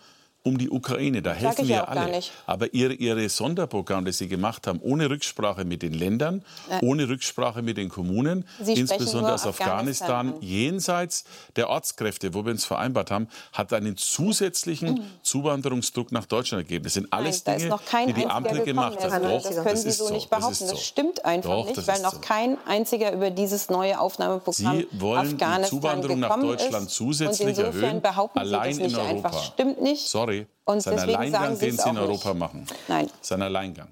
[0.50, 1.22] um die Ukraine.
[1.22, 2.22] Da helfen wir alle.
[2.46, 6.80] Aber ihre, ihre Sonderprogramme, das Sie gemacht haben, ohne Rücksprache mit den Ländern, ja.
[6.82, 11.24] ohne Rücksprache mit den Kommunen, Sie insbesondere aus Afghanistan, Afghanistan, jenseits
[11.56, 15.04] der Ortskräfte, wo wir uns vereinbart haben, hat einen zusätzlichen mhm.
[15.22, 16.84] Zuwanderungsdruck nach Deutschland ergeben.
[16.84, 19.24] Das sind alles Nein, Dinge, die die Ampel gemacht hat.
[19.24, 20.58] Doch, das können das Sie so, so nicht behaupten.
[20.60, 22.20] Das, das stimmt einfach Doch, nicht, weil noch so.
[22.20, 28.02] kein einziger über dieses neue Aufnahmeprogramm Sie wollen Afghanistan die Zuwanderung nach Deutschland zusätzlich erhöhen,
[28.34, 29.10] allein in Europa.
[29.10, 29.44] Einfach.
[29.44, 30.08] Stimmt nicht.
[30.08, 30.39] Sorry.
[30.66, 32.40] Und Sein Alleingang, den Sie in Europa nicht.
[32.40, 32.68] machen.
[32.88, 33.10] Nein.
[33.22, 33.88] Sein Alleingang.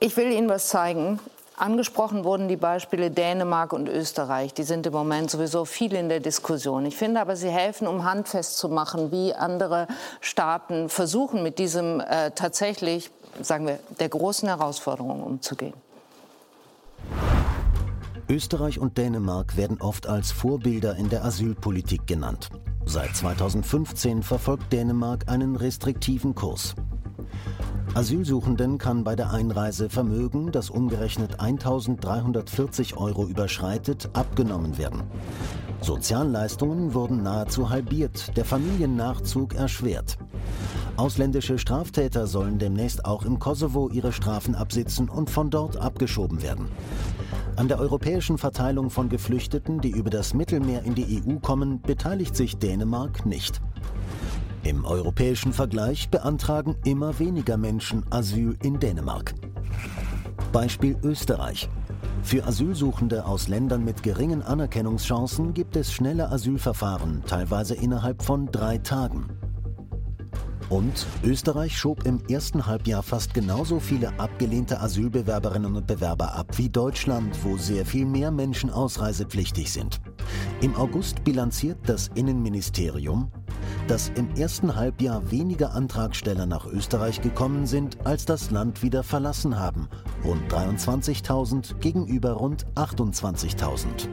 [0.00, 1.20] Ich will Ihnen was zeigen.
[1.56, 4.54] Angesprochen wurden die Beispiele Dänemark und Österreich.
[4.54, 6.84] Die sind im Moment sowieso viel in der Diskussion.
[6.84, 9.86] Ich finde aber, sie helfen, um handfest zu machen, wie andere
[10.20, 15.74] Staaten versuchen, mit diesem äh, tatsächlich, sagen wir, der großen Herausforderung umzugehen.
[18.28, 22.48] Österreich und Dänemark werden oft als Vorbilder in der Asylpolitik genannt.
[22.86, 26.74] Seit 2015 verfolgt Dänemark einen restriktiven Kurs.
[27.94, 35.02] Asylsuchenden kann bei der Einreise Vermögen, das umgerechnet 1340 Euro überschreitet, abgenommen werden.
[35.80, 40.18] Sozialleistungen wurden nahezu halbiert, der Familiennachzug erschwert.
[40.96, 46.68] Ausländische Straftäter sollen demnächst auch im Kosovo ihre Strafen absitzen und von dort abgeschoben werden.
[47.56, 52.36] An der europäischen Verteilung von Geflüchteten, die über das Mittelmeer in die EU kommen, beteiligt
[52.36, 53.60] sich Dänemark nicht.
[54.62, 59.34] Im europäischen Vergleich beantragen immer weniger Menschen Asyl in Dänemark.
[60.52, 61.68] Beispiel Österreich.
[62.22, 68.78] Für Asylsuchende aus Ländern mit geringen Anerkennungschancen gibt es schnelle Asylverfahren, teilweise innerhalb von drei
[68.78, 69.26] Tagen.
[70.70, 76.70] Und Österreich schob im ersten Halbjahr fast genauso viele abgelehnte Asylbewerberinnen und Bewerber ab wie
[76.70, 80.00] Deutschland, wo sehr viel mehr Menschen ausreisepflichtig sind.
[80.62, 83.30] Im August bilanziert das Innenministerium,
[83.88, 89.58] dass im ersten Halbjahr weniger Antragsteller nach Österreich gekommen sind, als das Land wieder verlassen
[89.58, 89.88] haben.
[90.24, 94.08] Rund 23.000 gegenüber rund 28.000.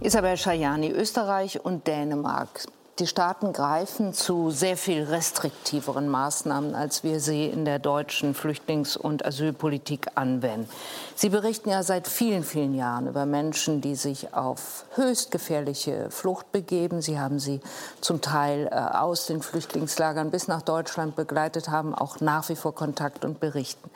[0.00, 2.66] Isabel Schajani, Österreich und Dänemark
[3.02, 8.96] Die Staaten greifen zu sehr viel restriktiveren Maßnahmen, als wir sie in der deutschen Flüchtlings-
[8.96, 10.68] und Asylpolitik anwenden.
[11.16, 16.52] Sie berichten ja seit vielen, vielen Jahren über Menschen, die sich auf höchst gefährliche Flucht
[16.52, 17.02] begeben.
[17.02, 17.60] Sie haben sie
[18.00, 22.72] zum Teil äh, aus den Flüchtlingslagern bis nach Deutschland begleitet, haben auch nach wie vor
[22.72, 23.90] Kontakt und berichten.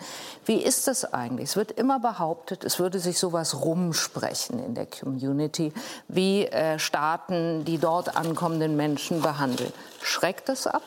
[0.45, 1.51] Wie ist das eigentlich?
[1.51, 5.73] Es wird immer behauptet, es würde sich sowas rumsprechen in der Community,
[6.09, 9.73] wie äh, Staaten die dort ankommenden Menschen behandeln.
[10.03, 10.83] Schreckt das ab?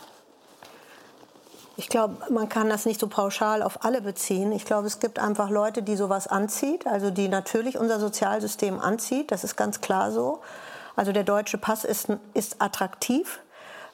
[1.80, 4.52] Ich glaube, man kann das nicht so pauschal auf alle beziehen.
[4.52, 9.32] Ich glaube, es gibt einfach Leute, die sowas anzieht, also die natürlich unser Sozialsystem anzieht.
[9.32, 10.42] Das ist ganz klar so.
[10.98, 13.40] Also der deutsche Pass ist, ist attraktiv.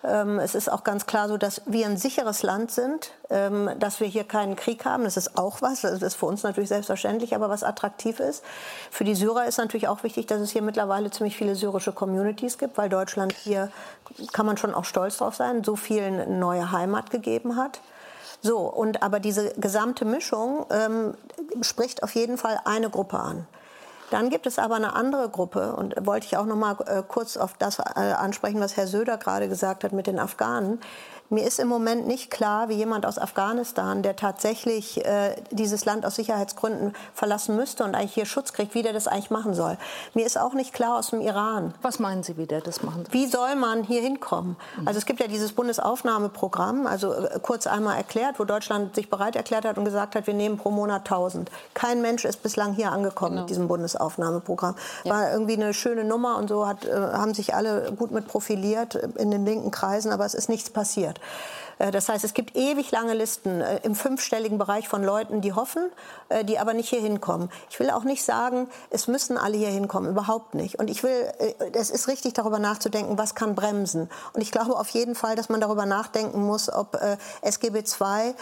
[0.05, 3.99] Ähm, es ist auch ganz klar so, dass wir ein sicheres Land sind, ähm, dass
[3.99, 5.03] wir hier keinen Krieg haben.
[5.03, 5.81] Das ist auch was.
[5.81, 8.43] Das ist für uns natürlich selbstverständlich, aber was attraktiv ist.
[8.91, 12.57] Für die Syrer ist natürlich auch wichtig, dass es hier mittlerweile ziemlich viele syrische Communities
[12.57, 13.71] gibt, weil Deutschland hier,
[14.31, 17.81] kann man schon auch stolz drauf sein, so vielen neue Heimat gegeben hat.
[18.41, 21.15] So, und aber diese gesamte Mischung ähm,
[21.61, 23.47] spricht auf jeden Fall eine Gruppe an.
[24.11, 27.37] Dann gibt es aber eine andere Gruppe und wollte ich auch noch mal äh, kurz
[27.37, 30.79] auf das äh, ansprechen, was Herr Söder gerade gesagt hat mit den Afghanen.
[31.29, 36.05] Mir ist im Moment nicht klar, wie jemand aus Afghanistan, der tatsächlich äh, dieses Land
[36.05, 39.77] aus Sicherheitsgründen verlassen müsste und eigentlich hier Schutz kriegt, wie der das eigentlich machen soll.
[40.13, 41.73] Mir ist auch nicht klar aus dem Iran.
[41.81, 43.13] Was meinen Sie, wie der das machen soll?
[43.13, 44.55] Wie soll man hier hinkommen?
[44.77, 44.87] Mhm.
[44.87, 49.35] Also es gibt ja dieses Bundesaufnahmeprogramm, also äh, kurz einmal erklärt, wo Deutschland sich bereit
[49.35, 51.49] erklärt hat und gesagt hat, wir nehmen pro Monat 1000.
[51.73, 53.41] Kein Mensch ist bislang hier angekommen genau.
[53.41, 54.75] mit diesem Bundesaufnahmeprogramm.
[55.05, 55.31] War ja.
[55.31, 59.31] irgendwie eine schöne Nummer und so hat, äh, haben sich alle gut mit profiliert in
[59.31, 61.21] den linken Kreisen, aber es ist nichts passiert wird.
[61.79, 65.53] Äh, das heißt, es gibt ewig lange Listen äh, im fünfstelligen Bereich von Leuten, die
[65.53, 65.89] hoffen,
[66.29, 67.49] äh, die aber nicht hier hinkommen.
[67.69, 70.79] Ich will auch nicht sagen, es müssen alle hier hinkommen, überhaupt nicht.
[70.79, 71.31] Und ich will,
[71.73, 74.09] es ist richtig, darüber nachzudenken, was kann bremsen.
[74.33, 76.97] Und ich glaube auf jeden Fall, dass man darüber nachdenken muss, ob
[77.41, 78.35] SGB II,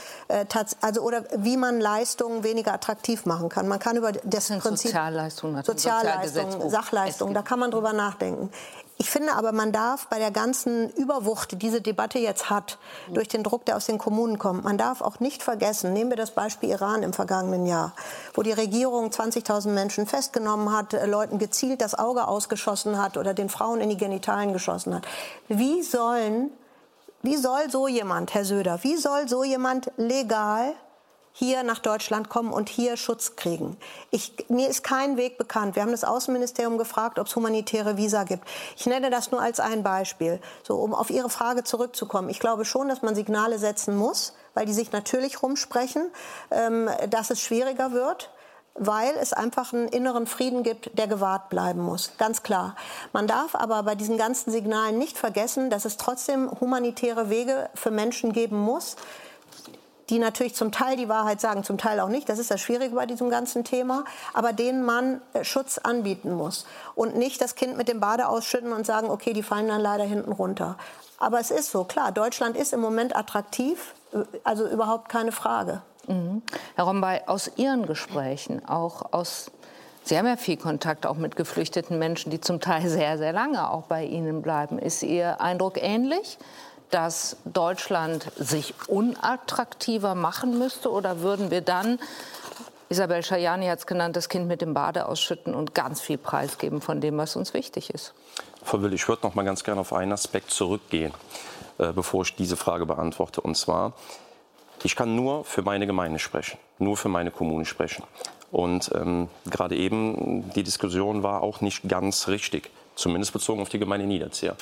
[0.82, 3.68] also oder wie man Leistungen weniger attraktiv machen kann.
[3.68, 8.52] Man kann über das, das Prinzip Sozialleistungen, Sozialleistungen, Sachleistungen, da kann man drüber nachdenken.
[8.98, 12.78] Ich finde aber, man darf bei der ganzen Überwucht, die diese Debatte jetzt hat,
[13.12, 16.18] durch den Druck, der aus den Kommunen kommt, man darf auch nicht vergessen, nehmen wir
[16.18, 17.94] das Beispiel Iran im vergangenen Jahr,
[18.34, 23.34] wo die Regierung 20.000 Menschen festgenommen hat, äh, Leuten gezielt das Auge ausgeschossen hat oder
[23.34, 25.08] den Frauen in die Genitalien geschossen hat.
[25.48, 26.52] Wie sollen,
[27.24, 30.74] wie soll so jemand, Herr Söder, wie soll so jemand legal
[31.34, 33.76] hier nach Deutschland kommen und hier Schutz kriegen.
[34.12, 35.76] Ich, mir ist kein Weg bekannt.
[35.76, 38.48] Wir haben das Außenministerium gefragt, ob es humanitäre Visa gibt.
[38.78, 42.30] Ich nenne das nur als ein Beispiel, so um auf Ihre Frage zurückzukommen.
[42.30, 46.12] Ich glaube schon, dass man Signale setzen muss, weil die sich natürlich rumsprechen,
[46.52, 48.30] ähm, dass es schwieriger wird
[48.76, 52.12] weil es einfach einen inneren Frieden gibt, der gewahrt bleiben muss.
[52.18, 52.76] Ganz klar.
[53.12, 57.92] Man darf aber bei diesen ganzen Signalen nicht vergessen, dass es trotzdem humanitäre Wege für
[57.92, 58.96] Menschen geben muss,
[60.10, 62.28] die natürlich zum Teil die Wahrheit sagen, zum Teil auch nicht.
[62.30, 64.04] Das ist das Schwierige bei diesem ganzen Thema.
[64.34, 66.66] Aber denen man äh, Schutz anbieten muss.
[66.96, 70.04] Und nicht das Kind mit dem Bade ausschütten und sagen, okay, die fallen dann leider
[70.04, 70.78] hinten runter.
[71.20, 75.82] Aber es ist so, klar, Deutschland ist im Moment attraktiv, äh, also überhaupt keine Frage.
[76.08, 76.42] Mhm.
[76.76, 79.52] Herr Rombay, aus Ihren Gesprächen, auch aus
[80.06, 83.72] Sie haben ja viel Kontakt auch mit geflüchteten Menschen, die zum Teil sehr, sehr lange
[83.72, 84.78] auch bei Ihnen bleiben.
[84.78, 86.38] Ist Ihr Eindruck ähnlich?
[86.94, 90.92] Dass Deutschland sich unattraktiver machen müsste?
[90.92, 92.00] Oder würden wir dann,
[92.90, 96.82] Isabel Schajani hat es genannt, das Kind mit dem Bade ausschütten und ganz viel preisgeben
[96.82, 98.14] von dem, was uns wichtig ist?
[98.64, 101.14] Frau Will, ich würde noch mal ganz gerne auf einen Aspekt zurückgehen,
[101.80, 103.42] äh, bevor ich diese Frage beantworte.
[103.42, 103.94] Und zwar,
[104.84, 108.04] ich kann nur für meine Gemeinde sprechen, nur für meine Kommune sprechen.
[108.52, 113.80] Und ähm, gerade eben, die Diskussion war auch nicht ganz richtig, zumindest bezogen auf die
[113.80, 114.56] Gemeinde Niederzieher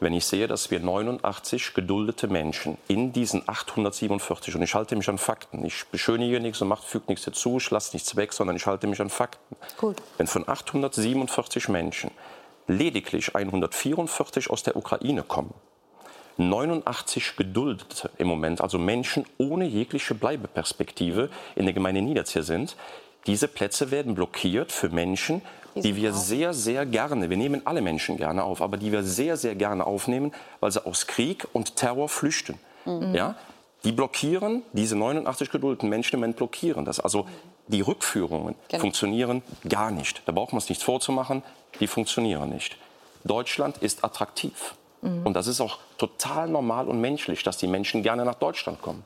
[0.00, 5.08] wenn ich sehe, dass wir 89 geduldete Menschen in diesen 847, und ich halte mich
[5.08, 8.56] an Fakten, ich beschönige nichts und mache, füge nichts dazu, ich lasse nichts weg, sondern
[8.56, 9.56] ich halte mich an Fakten.
[9.78, 9.96] Gut.
[10.18, 12.10] Wenn von 847 Menschen
[12.66, 15.54] lediglich 144 aus der Ukraine kommen,
[16.38, 22.76] 89 Geduldete im Moment, also Menschen ohne jegliche Bleibeperspektive in der Gemeinde Niederzier sind,
[23.26, 25.42] diese Plätze werden blockiert für Menschen,
[25.82, 29.36] die wir sehr, sehr gerne, wir nehmen alle Menschen gerne auf, aber die wir sehr,
[29.36, 32.58] sehr gerne aufnehmen, weil sie aus Krieg und Terror flüchten.
[32.84, 33.14] Mhm.
[33.14, 33.34] Ja?
[33.84, 36.98] Die blockieren, diese 89 geduldeten Menschen im Moment blockieren das.
[36.98, 37.26] Also
[37.68, 38.80] die Rückführungen genau.
[38.80, 40.22] funktionieren gar nicht.
[40.26, 41.42] Da braucht man es nichts vorzumachen,
[41.80, 42.76] die funktionieren nicht.
[43.24, 44.74] Deutschland ist attraktiv.
[45.02, 45.26] Mhm.
[45.26, 49.04] Und das ist auch total normal und menschlich, dass die Menschen gerne nach Deutschland kommen.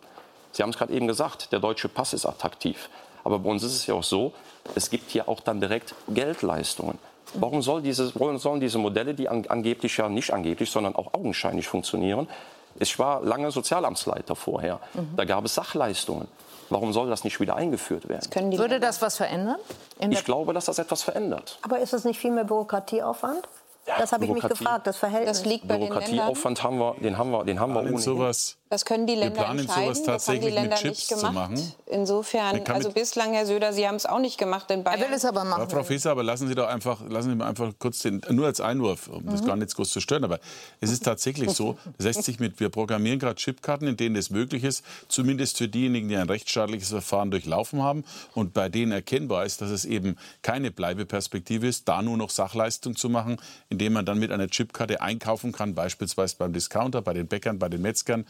[0.52, 2.88] Sie haben es gerade eben gesagt, der deutsche Pass ist attraktiv.
[3.24, 4.32] Aber bei uns ist es ja auch so,
[4.74, 6.98] es gibt hier auch dann direkt Geldleistungen.
[7.34, 11.14] Warum, soll diese, warum sollen diese Modelle, die an, angeblich ja nicht angeblich, sondern auch
[11.14, 12.28] augenscheinlich funktionieren?
[12.76, 14.80] Ich war lange Sozialamtsleiter vorher.
[14.94, 15.16] Mhm.
[15.16, 16.28] Da gab es Sachleistungen.
[16.70, 18.28] Warum soll das nicht wieder eingeführt werden?
[18.32, 19.58] Das Würde das was verändern?
[19.98, 21.58] ich glaube, dass das etwas verändert.
[21.62, 23.48] Aber ist es nicht viel mehr Bürokratieaufwand?
[23.86, 25.38] Ja, das habe ich mich gefragt, das Verhältnis.
[25.38, 27.98] Das liegt bei Bürokratieaufwand haben wir, den haben wir, den haben wir ohnehin.
[27.98, 29.94] Sowas, das können die Länder wir planen entscheiden.
[29.94, 31.26] sowas tatsächlich das haben die Länder mit Chips nicht gemacht.
[31.26, 31.72] zu machen.
[31.86, 35.00] Insofern, also bislang, Herr Söder, Sie haben es auch nicht gemacht in Bayern.
[35.00, 35.62] Er will es aber machen.
[35.62, 38.46] Ja, Frau Faeser, aber lassen Sie doch einfach, lassen Sie mal einfach kurz den, nur
[38.46, 39.30] als Einwurf, um mhm.
[39.30, 40.38] das gar nicht groß zu stören, aber
[40.80, 44.30] es ist tatsächlich so, das lässt sich mit, wir programmieren gerade Chipkarten, in denen es
[44.30, 48.04] möglich ist, zumindest für diejenigen, die ein rechtsstaatliches Verfahren durchlaufen haben
[48.34, 52.94] und bei denen erkennbar ist, dass es eben keine Bleibeperspektive ist, da nur noch Sachleistung
[52.94, 57.26] zu machen, indem man dann mit einer Chipkarte einkaufen kann, beispielsweise beim Discounter, bei den
[57.26, 58.24] Bäckern, bei den Metzgern,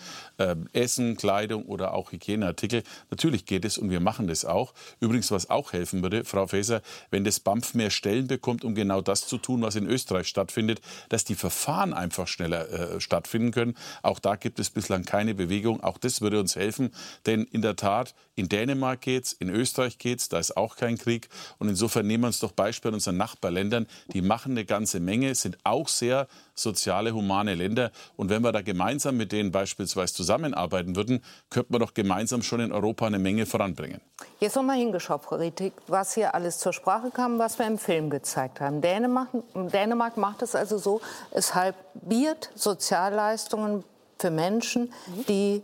[0.72, 2.82] Essen, Kleidung oder auch Hygieneartikel.
[3.11, 4.74] Natürlich geht es und wir machen das auch.
[5.01, 9.01] Übrigens, was auch helfen würde, Frau Faeser, wenn das BAMF mehr Stellen bekommt, um genau
[9.01, 13.74] das zu tun, was in Österreich stattfindet, dass die Verfahren einfach schneller äh, stattfinden können.
[14.03, 15.82] Auch da gibt es bislang keine Bewegung.
[15.82, 16.91] Auch das würde uns helfen,
[17.26, 21.28] denn in der Tat, in Dänemark geht's, in Österreich geht's, da ist auch kein Krieg.
[21.59, 23.86] Und insofern nehmen wir uns doch Beispiel an unseren Nachbarländern.
[24.12, 26.26] Die machen eine ganze Menge, sind auch sehr
[26.61, 27.90] soziale, humane Länder.
[28.16, 32.61] Und wenn wir da gemeinsam mit denen beispielsweise zusammenarbeiten würden, könnte man doch gemeinsam schon
[32.61, 34.00] in Europa eine Menge voranbringen.
[34.38, 38.61] Jetzt nochmal hingeschaut, Politik, was hier alles zur Sprache kam, was wir im Film gezeigt
[38.61, 38.80] haben.
[38.80, 41.00] Dänemark, Dänemark macht es also so,
[41.30, 43.84] es halbiert Sozialleistungen
[44.18, 44.92] für Menschen,
[45.28, 45.62] die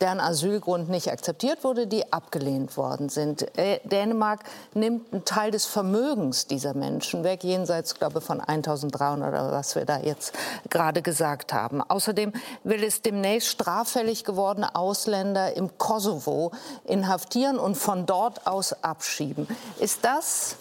[0.00, 3.56] deren Asylgrund nicht akzeptiert wurde, die abgelehnt worden sind.
[3.58, 4.40] Äh, Dänemark
[4.74, 9.74] nimmt einen Teil des Vermögens dieser Menschen weg, jenseits, glaube ich, von 1.300 oder was
[9.74, 10.32] wir da jetzt
[10.70, 11.82] gerade gesagt haben.
[11.82, 12.32] Außerdem
[12.64, 16.52] will es demnächst straffällig gewordene Ausländer im Kosovo
[16.84, 19.46] inhaftieren und von dort aus abschieben.
[19.78, 20.56] Ist das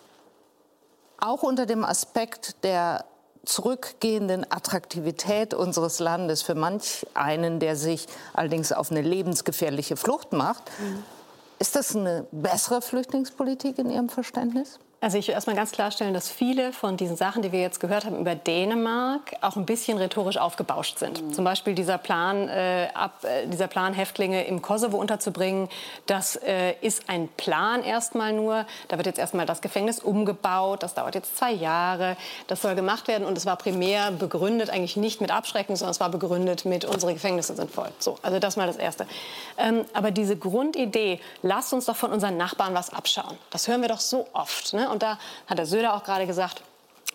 [1.19, 3.05] auch unter dem Aspekt der
[3.45, 10.63] zurückgehenden Attraktivität unseres Landes für manch einen, der sich allerdings auf eine lebensgefährliche Flucht macht.
[10.79, 11.03] Mhm.
[11.59, 14.79] Ist das eine bessere Flüchtlingspolitik in Ihrem Verständnis?
[15.01, 18.03] Also ich will erstmal ganz klarstellen, dass viele von diesen Sachen, die wir jetzt gehört
[18.03, 21.23] haben über Dänemark, auch ein bisschen rhetorisch aufgebauscht sind.
[21.23, 21.33] Mhm.
[21.33, 25.69] Zum Beispiel dieser Plan, äh, ab, äh, dieser Plan, Häftlinge im Kosovo unterzubringen,
[26.05, 28.65] das äh, ist ein Plan erstmal nur.
[28.89, 30.83] Da wird jetzt erstmal das Gefängnis umgebaut.
[30.83, 32.17] Das dauert jetzt zwei Jahre.
[32.47, 36.01] Das soll gemacht werden und es war primär begründet eigentlich nicht mit Abschrecken, sondern es
[36.01, 37.89] war begründet mit unsere Gefängnisse sind voll.
[37.99, 39.07] So, also das mal das Erste.
[39.57, 43.37] Ähm, aber diese Grundidee, lasst uns doch von unseren Nachbarn was abschauen.
[43.49, 44.73] Das hören wir doch so oft.
[44.73, 44.88] Ne?
[44.89, 45.17] Und da
[45.47, 46.61] hat der Söder auch gerade gesagt,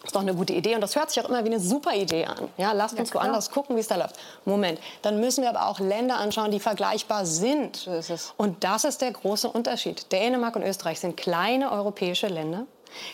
[0.05, 1.95] das ist doch eine gute Idee und das hört sich auch immer wie eine super
[1.95, 2.51] Idee an.
[2.59, 4.17] Ja, lasst uns ja, woanders gucken, wie es da läuft.
[4.45, 7.77] Moment, dann müssen wir aber auch Länder anschauen, die vergleichbar sind.
[7.77, 10.13] So und das ist der große Unterschied.
[10.13, 12.67] Dänemark und Österreich sind kleine europäische Länder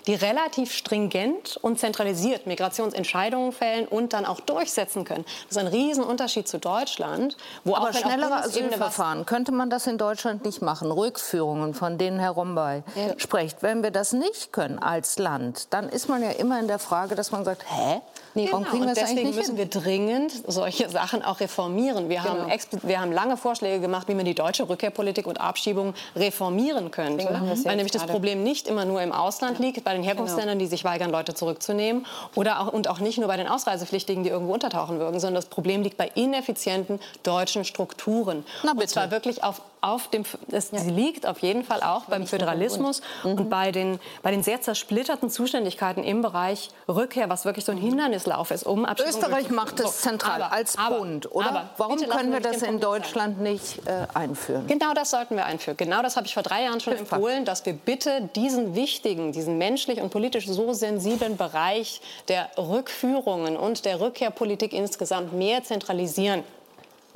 [0.07, 5.25] die relativ stringent und zentralisiert Migrationsentscheidungen fällen und dann auch durchsetzen können.
[5.49, 7.37] Das ist ein Riesenunterschied zu Deutschland.
[7.65, 10.91] Wo Aber auch, schnellere Asylverfahren, könnte man das in Deutschland nicht machen?
[10.91, 13.19] Rückführungen, von denen Herr Rombay ja.
[13.19, 13.63] spricht.
[13.63, 17.15] Wenn wir das nicht können als Land, dann ist man ja immer in der Frage,
[17.15, 18.01] dass man sagt, hä?
[18.35, 18.63] Nee, genau.
[18.65, 22.09] Warum und deswegen müssen wir dringend solche Sachen auch reformieren.
[22.09, 22.49] Wir, genau.
[22.49, 27.25] haben wir haben lange Vorschläge gemacht, wie man die deutsche Rückkehrpolitik und Abschiebung reformieren könnte.
[27.65, 30.65] Weil nämlich das Problem nicht immer nur im Ausland liegt, bei den Herkunftsländern, genau.
[30.65, 32.07] die sich weigern, Leute zurückzunehmen.
[32.35, 35.47] Oder auch, und auch nicht nur bei den Ausreisepflichtigen, die irgendwo untertauchen würden, sondern das
[35.47, 38.45] Problem liegt bei ineffizienten deutschen Strukturen.
[38.63, 38.83] Na, bitte.
[38.83, 40.79] Und zwar wirklich auf auf dem, es, ja.
[40.79, 43.31] sie liegt auf jeden Fall auch beim Föderalismus mhm.
[43.31, 47.79] und bei den, bei den sehr zersplitterten Zuständigkeiten im Bereich Rückkehr, was wirklich so ein
[47.79, 51.51] Hindernislauf ist, um Abschiebung Österreich macht es zentral aber, als Bund, aber, oder?
[51.51, 53.53] Aber, Warum können wir das in Deutschland sein.
[53.53, 54.67] nicht äh, einführen?
[54.67, 55.77] Genau das sollten wir einführen.
[55.77, 57.19] Genau das habe ich vor drei Jahren schon Hilfbar.
[57.19, 63.57] empfohlen, dass wir bitte diesen wichtigen, diesen menschlich und politisch so sensiblen Bereich der Rückführungen
[63.57, 66.45] und der Rückkehrpolitik insgesamt mehr zentralisieren.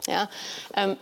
[0.07, 0.29] Ja,
[0.77, 0.97] ähm,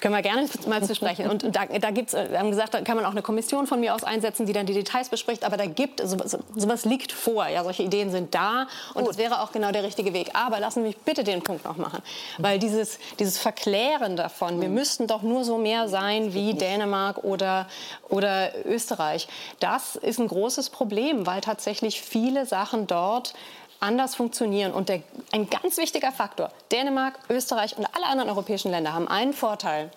[0.00, 1.28] können wir gerne mal zu sprechen.
[1.28, 3.80] Und da, da gibt's, äh, wir haben gesagt, da kann man auch eine Kommission von
[3.80, 5.44] mir aus einsetzen, die dann die Details bespricht.
[5.44, 7.46] Aber da gibt sowas, sowas liegt vor.
[7.48, 9.10] Ja, solche Ideen sind da und Gut.
[9.10, 10.30] das wäre auch genau der richtige Weg.
[10.34, 12.02] Aber lassen Sie mich bitte den Punkt noch machen,
[12.38, 17.66] weil dieses, dieses Verklären davon, wir müssten doch nur so mehr sein wie Dänemark oder
[18.08, 19.28] oder Österreich,
[19.60, 23.34] das ist ein großes Problem, weil tatsächlich viele Sachen dort
[23.80, 24.72] anders funktionieren.
[24.72, 25.02] Und der,
[25.32, 29.90] ein ganz wichtiger Faktor, Dänemark, Österreich und alle anderen europäischen Länder haben einen Vorteil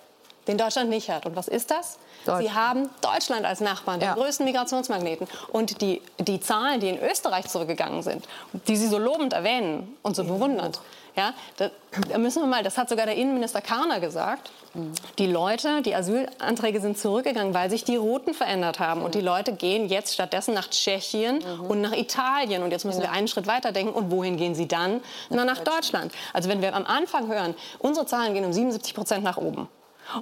[0.48, 1.26] den Deutschland nicht hat.
[1.26, 2.00] Und was ist das?
[2.39, 4.16] Sie haben Deutschland als Nachbarn, den ja.
[4.16, 5.28] größten Migrationsmagneten.
[5.52, 8.28] Und die, die Zahlen, die in Österreich zurückgegangen sind,
[8.68, 10.72] die Sie so lobend erwähnen und so bewundern,
[11.16, 11.70] ja, da,
[12.10, 14.52] da müssen wir mal, das hat sogar der Innenminister Karner gesagt.
[15.18, 19.02] Die Leute, die Asylanträge sind zurückgegangen, weil sich die Routen verändert haben.
[19.02, 21.66] Und die Leute gehen jetzt stattdessen nach Tschechien mhm.
[21.66, 22.64] und nach Italien.
[22.64, 23.94] Und jetzt müssen wir einen Schritt weiter denken.
[23.94, 25.02] Und wohin gehen sie dann?
[25.30, 26.14] Na, nach Deutschland.
[26.32, 29.68] Also wenn wir am Anfang hören, unsere Zahlen gehen um 77 Prozent nach oben.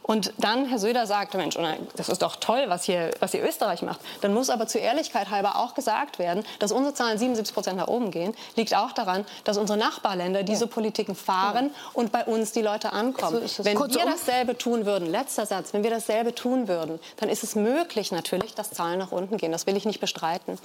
[0.04, 1.58] Und dann Herr Söder sagte, Mensch,
[1.96, 4.00] das ist doch toll, was hier, was hier Österreich macht.
[4.22, 7.88] Dann muss aber zur Ehrlichkeit halber auch gesagt werden, dass unsere Zahlen 77 Prozent nach
[7.88, 10.70] oben gehen, liegt auch daran, dass unsere Nachbarländer diese.
[10.70, 13.42] Politiken fahren und bei uns die Leute ankommen.
[13.58, 17.56] Wenn wir dasselbe tun würden, letzter Satz, wenn wir dasselbe tun würden, dann ist es
[17.56, 19.52] möglich natürlich, dass Zahlen nach unten gehen.
[19.52, 20.58] Das will ich nicht bestreiten.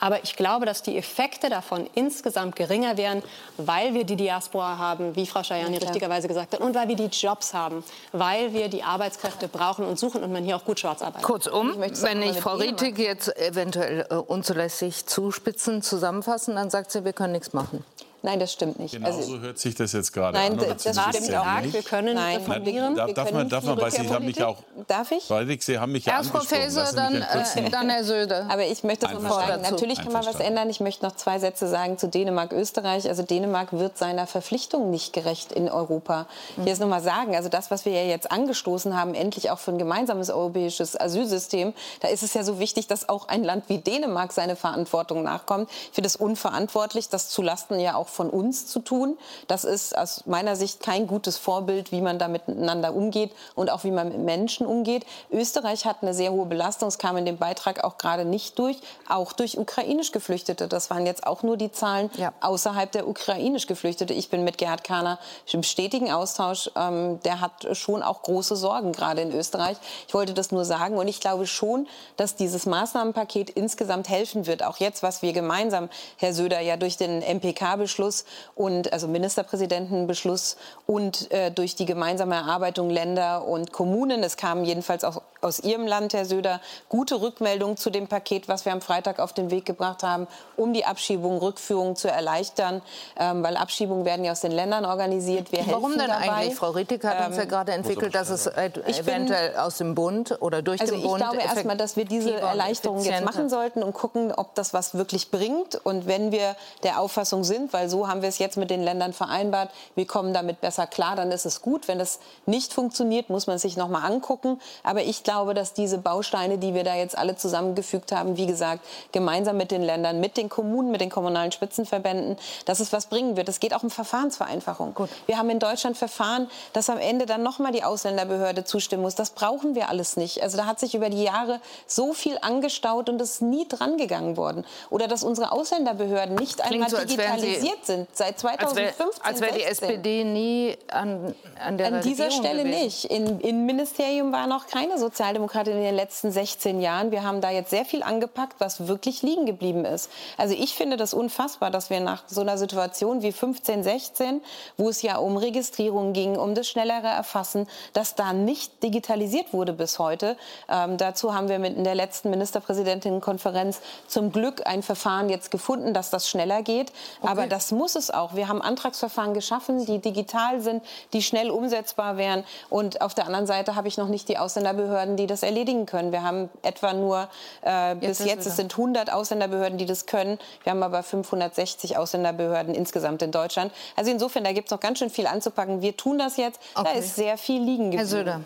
[0.00, 3.22] Aber ich glaube, dass die Effekte davon insgesamt geringer wären,
[3.58, 6.96] weil wir die Diaspora haben, wie Frau Schajani ja, richtigerweise gesagt hat, und weil wir
[6.96, 10.80] die Jobs haben, weil wir die Arbeitskräfte brauchen und suchen und man hier auch gut
[10.80, 11.22] schwarz arbeitet.
[11.22, 17.04] Kurzum, ich wenn ich Frau Rietig jetzt eventuell äh, unzulässig zuspitzen, zusammenfassen, dann sagt sie,
[17.04, 17.84] wir können nichts machen.
[18.22, 18.92] Nein, das stimmt nicht.
[18.92, 20.58] Genau also, so hört sich das jetzt gerade nein, an.
[20.58, 21.72] Nein, das, das stimmt auch nicht.
[21.72, 22.36] Wir können nein.
[22.36, 22.94] reformieren.
[22.94, 24.58] Nein, darf, man, darf man, weil Sie haben mich auch...
[24.86, 25.30] Darf ich?
[25.30, 28.46] Weil Sie haben mich ja Erst Frau Faeser, dann, äh, dann Herr Söder.
[28.50, 29.62] Aber ich möchte das nochmal sagen.
[29.62, 30.68] Natürlich kann man was ändern.
[30.68, 33.08] Ich möchte noch zwei Sätze sagen zu Dänemark, Österreich.
[33.08, 36.26] Also Dänemark wird seiner Verpflichtung nicht gerecht in Europa.
[36.58, 37.34] Ich will es nochmal sagen.
[37.34, 41.72] Also das, was wir ja jetzt angestoßen haben, endlich auch für ein gemeinsames europäisches Asylsystem,
[42.00, 45.70] da ist es ja so wichtig, dass auch ein Land wie Dänemark seine Verantwortung nachkommt.
[45.70, 49.16] Ich finde es unverantwortlich, das zulasten ja auch von uns zu tun.
[49.46, 53.84] Das ist aus meiner Sicht kein gutes Vorbild, wie man da miteinander umgeht und auch
[53.84, 55.06] wie man mit Menschen umgeht.
[55.30, 56.88] Österreich hat eine sehr hohe Belastung.
[56.88, 60.68] Es kam in dem Beitrag auch gerade nicht durch, auch durch ukrainisch Geflüchtete.
[60.68, 62.32] Das waren jetzt auch nur die Zahlen ja.
[62.40, 64.12] außerhalb der ukrainisch Geflüchtete.
[64.12, 65.18] Ich bin mit Gerhard Kahner
[65.52, 66.70] im stetigen Austausch.
[66.76, 69.76] Ähm, der hat schon auch große Sorgen, gerade in Österreich.
[70.08, 70.96] Ich wollte das nur sagen.
[70.96, 71.86] Und ich glaube schon,
[72.16, 74.62] dass dieses Maßnahmenpaket insgesamt helfen wird.
[74.62, 78.24] Auch jetzt, was wir gemeinsam, Herr Söder, ja durch den MPK-Beschluss und
[78.54, 84.22] und also Ministerpräsidentenbeschluss und äh, durch die gemeinsame Erarbeitung Länder und Kommunen.
[84.22, 88.64] Es kamen jedenfalls auch aus Ihrem Land, Herr Söder, gute Rückmeldungen zu dem Paket, was
[88.64, 90.26] wir am Freitag auf den Weg gebracht haben,
[90.56, 92.82] um die Abschiebung, Rückführung zu erleichtern,
[93.18, 95.52] ähm, weil Abschiebungen werden ja aus den Ländern organisiert.
[95.52, 96.30] Wir Warum denn dabei.
[96.30, 96.54] eigentlich?
[96.54, 100.62] Frau Rittig hat uns ja ähm, gerade entwickelt, dass es eventuell aus dem Bund oder
[100.62, 101.22] durch also den Bund.
[101.22, 104.94] Ich glaube erstmal, dass wir diese Erleichterung jetzt machen sollten und gucken, ob das was
[104.94, 105.74] wirklich bringt.
[105.84, 109.12] Und wenn wir der Auffassung sind, weil so haben wir es jetzt mit den Ländern
[109.12, 111.88] vereinbart, wir kommen damit besser klar, dann ist es gut.
[111.88, 114.60] Wenn das nicht funktioniert, muss man sich noch mal angucken.
[114.82, 118.84] Aber ich glaube, dass diese Bausteine, die wir da jetzt alle zusammengefügt haben, wie gesagt,
[119.12, 123.36] gemeinsam mit den Ländern, mit den Kommunen, mit den kommunalen Spitzenverbänden, dass es was bringen
[123.36, 123.48] wird.
[123.48, 124.94] Es geht auch um Verfahrensvereinfachung.
[124.94, 125.08] Gut.
[125.26, 129.14] Wir haben in Deutschland Verfahren, dass am Ende dann noch mal die Ausländerbehörde zustimmen muss.
[129.14, 130.42] Das brauchen wir alles nicht.
[130.42, 134.36] Also da hat sich über die Jahre so viel angestaut und es ist nie drangegangen
[134.36, 134.64] worden.
[134.90, 139.06] Oder dass unsere Ausländerbehörden nicht Klingt einmal so, digitalisiert sind seit 2015.
[139.22, 142.84] Als wäre wär die SPD nie an, an der An dieser Regierung Stelle gewesen.
[142.84, 143.04] nicht.
[143.06, 147.10] Im Innenministerium war noch keine Sozial Sozialdemokratin in den letzten 16 Jahren.
[147.10, 150.10] Wir haben da jetzt sehr viel angepackt, was wirklich liegen geblieben ist.
[150.38, 154.40] Also ich finde das unfassbar, dass wir nach so einer Situation wie 15, 16,
[154.78, 159.74] wo es ja um Registrierung ging, um das schnellere Erfassen, dass da nicht digitalisiert wurde
[159.74, 160.38] bis heute.
[160.70, 165.92] Ähm, dazu haben wir mit in der letzten Ministerpräsidentinnenkonferenz zum Glück ein Verfahren jetzt gefunden,
[165.92, 166.92] dass das schneller geht.
[167.20, 167.30] Okay.
[167.30, 168.36] Aber das muss es auch.
[168.36, 172.42] Wir haben Antragsverfahren geschaffen, die digital sind, die schnell umsetzbar wären.
[172.70, 175.86] Und auf der anderen Seite habe ich noch nicht die Ausländerbehörden Ausländerbehörden, die das erledigen
[175.86, 176.12] können.
[176.12, 177.28] Wir haben etwa nur,
[177.62, 180.38] äh, bis jetzt, jetzt es sind 100 Ausländerbehörden, die das können.
[180.64, 183.72] Wir haben aber 560 Ausländerbehörden insgesamt in Deutschland.
[183.96, 185.82] Also insofern, da gibt es noch ganz schön viel anzupacken.
[185.82, 186.60] Wir tun das jetzt.
[186.74, 186.88] Okay.
[186.92, 187.98] Da ist sehr viel liegen geblieben.
[187.98, 188.40] Herr Söder.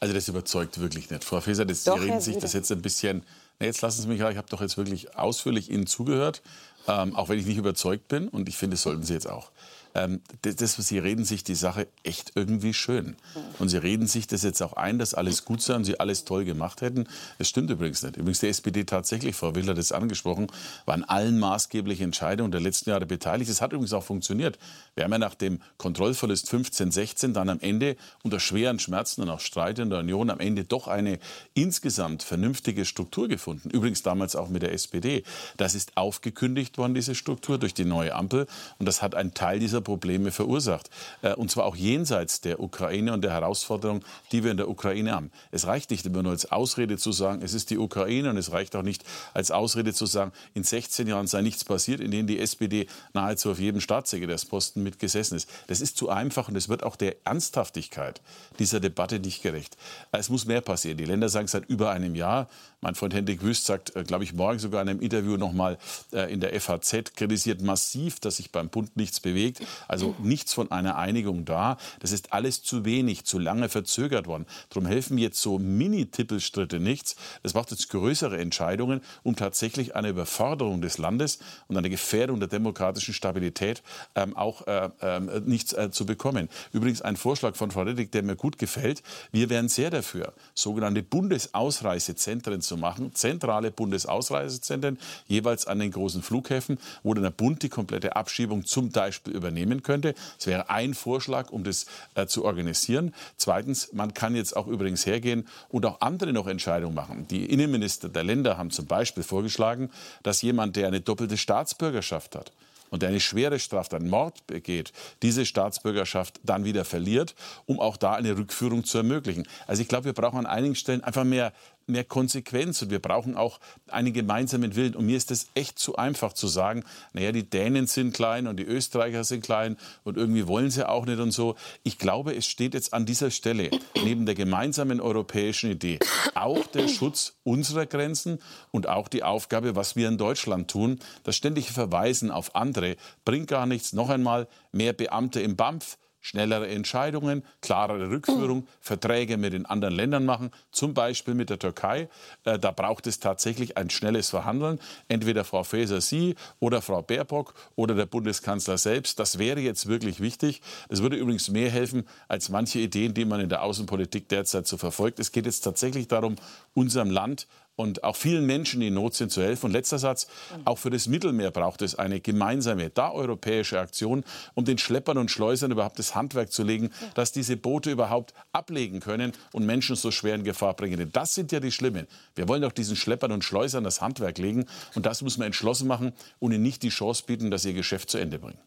[0.00, 1.24] Also das überzeugt wirklich nicht.
[1.24, 3.24] Frau Faeser, das, doch, Sie reden sich das jetzt ein bisschen...
[3.58, 6.42] Na, jetzt lassen Sie mich, ich habe doch jetzt wirklich ausführlich Ihnen zugehört,
[6.88, 8.28] ähm, auch wenn ich nicht überzeugt bin.
[8.28, 9.50] Und ich finde, das sollten Sie jetzt auch
[9.94, 13.16] ähm, das, Sie reden sich die Sache echt irgendwie schön.
[13.58, 16.24] Und Sie reden sich das jetzt auch ein, dass alles gut sei und Sie alles
[16.24, 17.06] toll gemacht hätten.
[17.38, 18.16] Es stimmt übrigens nicht.
[18.16, 20.48] Übrigens die SPD tatsächlich, Frau Willer hat es angesprochen,
[20.84, 23.50] war an allen maßgeblichen Entscheidungen der letzten Jahre beteiligt.
[23.50, 24.58] Es hat übrigens auch funktioniert.
[24.96, 29.30] Wir haben ja nach dem Kontrollverlust 15, 16 dann am Ende unter schweren Schmerzen und
[29.30, 31.20] auch Streit in der Union am Ende doch eine
[31.54, 33.70] insgesamt vernünftige Struktur gefunden.
[33.70, 35.22] Übrigens damals auch mit der SPD.
[35.56, 38.46] Das ist aufgekündigt worden, diese Struktur, durch die neue Ampel.
[38.78, 40.90] Und das hat ein Teil dieser Probleme verursacht.
[41.22, 45.12] Äh, und zwar auch jenseits der Ukraine und der Herausforderung, die wir in der Ukraine
[45.12, 45.30] haben.
[45.50, 48.52] Es reicht nicht immer nur als Ausrede zu sagen, es ist die Ukraine und es
[48.52, 52.26] reicht auch nicht als Ausrede zu sagen, in 16 Jahren sei nichts passiert, in denen
[52.26, 55.48] die SPD nahezu auf jedem Staatssekretärsposten mitgesessen ist.
[55.68, 58.20] Das ist zu einfach und es wird auch der Ernsthaftigkeit
[58.58, 59.76] dieser Debatte nicht gerecht.
[60.12, 60.98] Es muss mehr passieren.
[60.98, 62.48] Die Länder sagen seit über einem Jahr,
[62.84, 65.78] mein Freund Hendrik Wüst sagt, äh, glaube ich, morgen sogar in einem Interview noch mal
[66.12, 69.60] äh, in der FAZ, kritisiert massiv, dass sich beim Bund nichts bewegt.
[69.88, 71.78] Also nichts von einer Einigung da.
[72.00, 74.44] Das ist alles zu wenig, zu lange verzögert worden.
[74.68, 77.16] Darum helfen jetzt so Mini-Tippelstritte nichts.
[77.42, 82.48] Es braucht jetzt größere Entscheidungen, um tatsächlich eine Überforderung des Landes und eine Gefährdung der
[82.50, 83.82] demokratischen Stabilität
[84.14, 86.50] ähm, auch äh, äh, nichts zu bekommen.
[86.72, 89.02] Übrigens ein Vorschlag von Frau Reddick, der mir gut gefällt.
[89.32, 94.98] Wir wären sehr dafür, sogenannte Bundesausreisezentren zu zu machen, zentrale Bundesausreisezentren,
[95.28, 99.82] jeweils an den großen Flughäfen, wo dann der Bund die komplette Abschiebung zum Beispiel übernehmen
[99.82, 100.14] könnte.
[100.36, 103.14] Das wäre ein Vorschlag, um das äh, zu organisieren.
[103.36, 107.28] Zweitens, man kann jetzt auch übrigens hergehen und auch andere noch Entscheidungen machen.
[107.28, 109.90] Die Innenminister der Länder haben zum Beispiel vorgeschlagen,
[110.24, 112.50] dass jemand, der eine doppelte Staatsbürgerschaft hat,
[112.94, 117.34] und eine schwere Straftat, einen Mord begeht, diese Staatsbürgerschaft dann wieder verliert,
[117.66, 119.48] um auch da eine Rückführung zu ermöglichen.
[119.66, 121.52] Also ich glaube, wir brauchen an einigen Stellen einfach mehr
[121.86, 124.94] mehr Konsequenz und wir brauchen auch einen gemeinsamen Willen.
[124.94, 128.58] Und mir ist es echt zu einfach zu sagen, naja, die Dänen sind klein und
[128.58, 131.56] die Österreicher sind klein und irgendwie wollen sie auch nicht und so.
[131.82, 133.70] Ich glaube, es steht jetzt an dieser Stelle
[134.02, 135.98] neben der gemeinsamen europäischen Idee
[136.34, 138.38] auch der Schutz unserer Grenzen
[138.70, 140.98] und auch die Aufgabe, was wir in Deutschland tun.
[141.22, 143.92] Das ständige Verweisen auf andere bringt gar nichts.
[143.92, 150.24] Noch einmal, mehr Beamte im BAMF, schnellere Entscheidungen, klarere Rückführung, Verträge mit den anderen Ländern
[150.24, 152.08] machen, zum Beispiel mit der Türkei.
[152.44, 154.80] Äh, da braucht es tatsächlich ein schnelles Verhandeln.
[155.08, 159.18] Entweder Frau Faeser, Sie oder Frau Baerbock oder der Bundeskanzler selbst.
[159.18, 160.62] Das wäre jetzt wirklich wichtig.
[160.88, 164.78] Das würde übrigens mehr helfen als manche Ideen, die man in der Außenpolitik derzeit so
[164.78, 165.20] verfolgt.
[165.20, 166.36] Es geht jetzt tatsächlich darum,
[166.72, 167.46] unserem Land
[167.76, 169.66] und auch vielen Menschen, die in Not sind, zu helfen.
[169.66, 170.26] Und letzter Satz,
[170.64, 175.30] auch für das Mittelmeer braucht es eine gemeinsame, da europäische Aktion, um den Schleppern und
[175.30, 180.10] Schleusern überhaupt das Handwerk zu legen, dass diese Boote überhaupt ablegen können und Menschen so
[180.10, 180.98] schwer in Gefahr bringen.
[180.98, 182.06] Denn das sind ja die Schlimmen.
[182.34, 184.66] Wir wollen doch diesen Schleppern und Schleusern das Handwerk legen.
[184.94, 188.10] Und das muss man entschlossen machen und ihnen nicht die Chance bieten, dass ihr Geschäft
[188.10, 188.58] zu Ende bringen.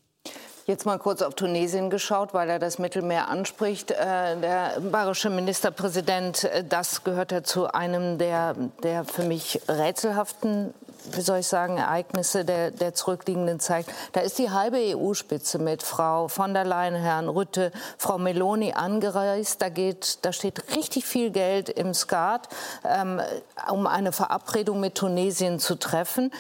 [0.70, 3.92] Jetzt mal kurz auf Tunesien geschaut, weil er das Mittelmeer anspricht.
[3.92, 8.54] Äh, der bayerische Ministerpräsident, äh, das gehört ja zu einem der,
[8.84, 10.74] der für mich rätselhaften
[11.12, 13.86] wie soll ich sagen, Ereignisse der, der zurückliegenden Zeit.
[14.12, 19.62] Da ist die halbe EU-Spitze mit Frau von der Leyen, Herrn Rütte, Frau Meloni angereist.
[19.62, 22.50] Da, geht, da steht richtig viel Geld im Skat,
[22.84, 23.22] ähm,
[23.72, 26.32] um eine Verabredung mit Tunesien zu treffen.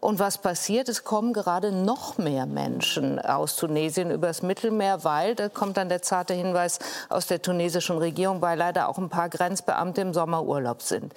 [0.00, 0.88] Und was passiert?
[0.88, 6.02] Es kommen gerade noch mehr Menschen aus Tunesien übers Mittelmeer, weil, da kommt dann der
[6.02, 6.78] zarte Hinweis
[7.08, 11.12] aus der tunesischen Regierung, weil leider auch ein paar Grenzbeamte im Sommerurlaub sind.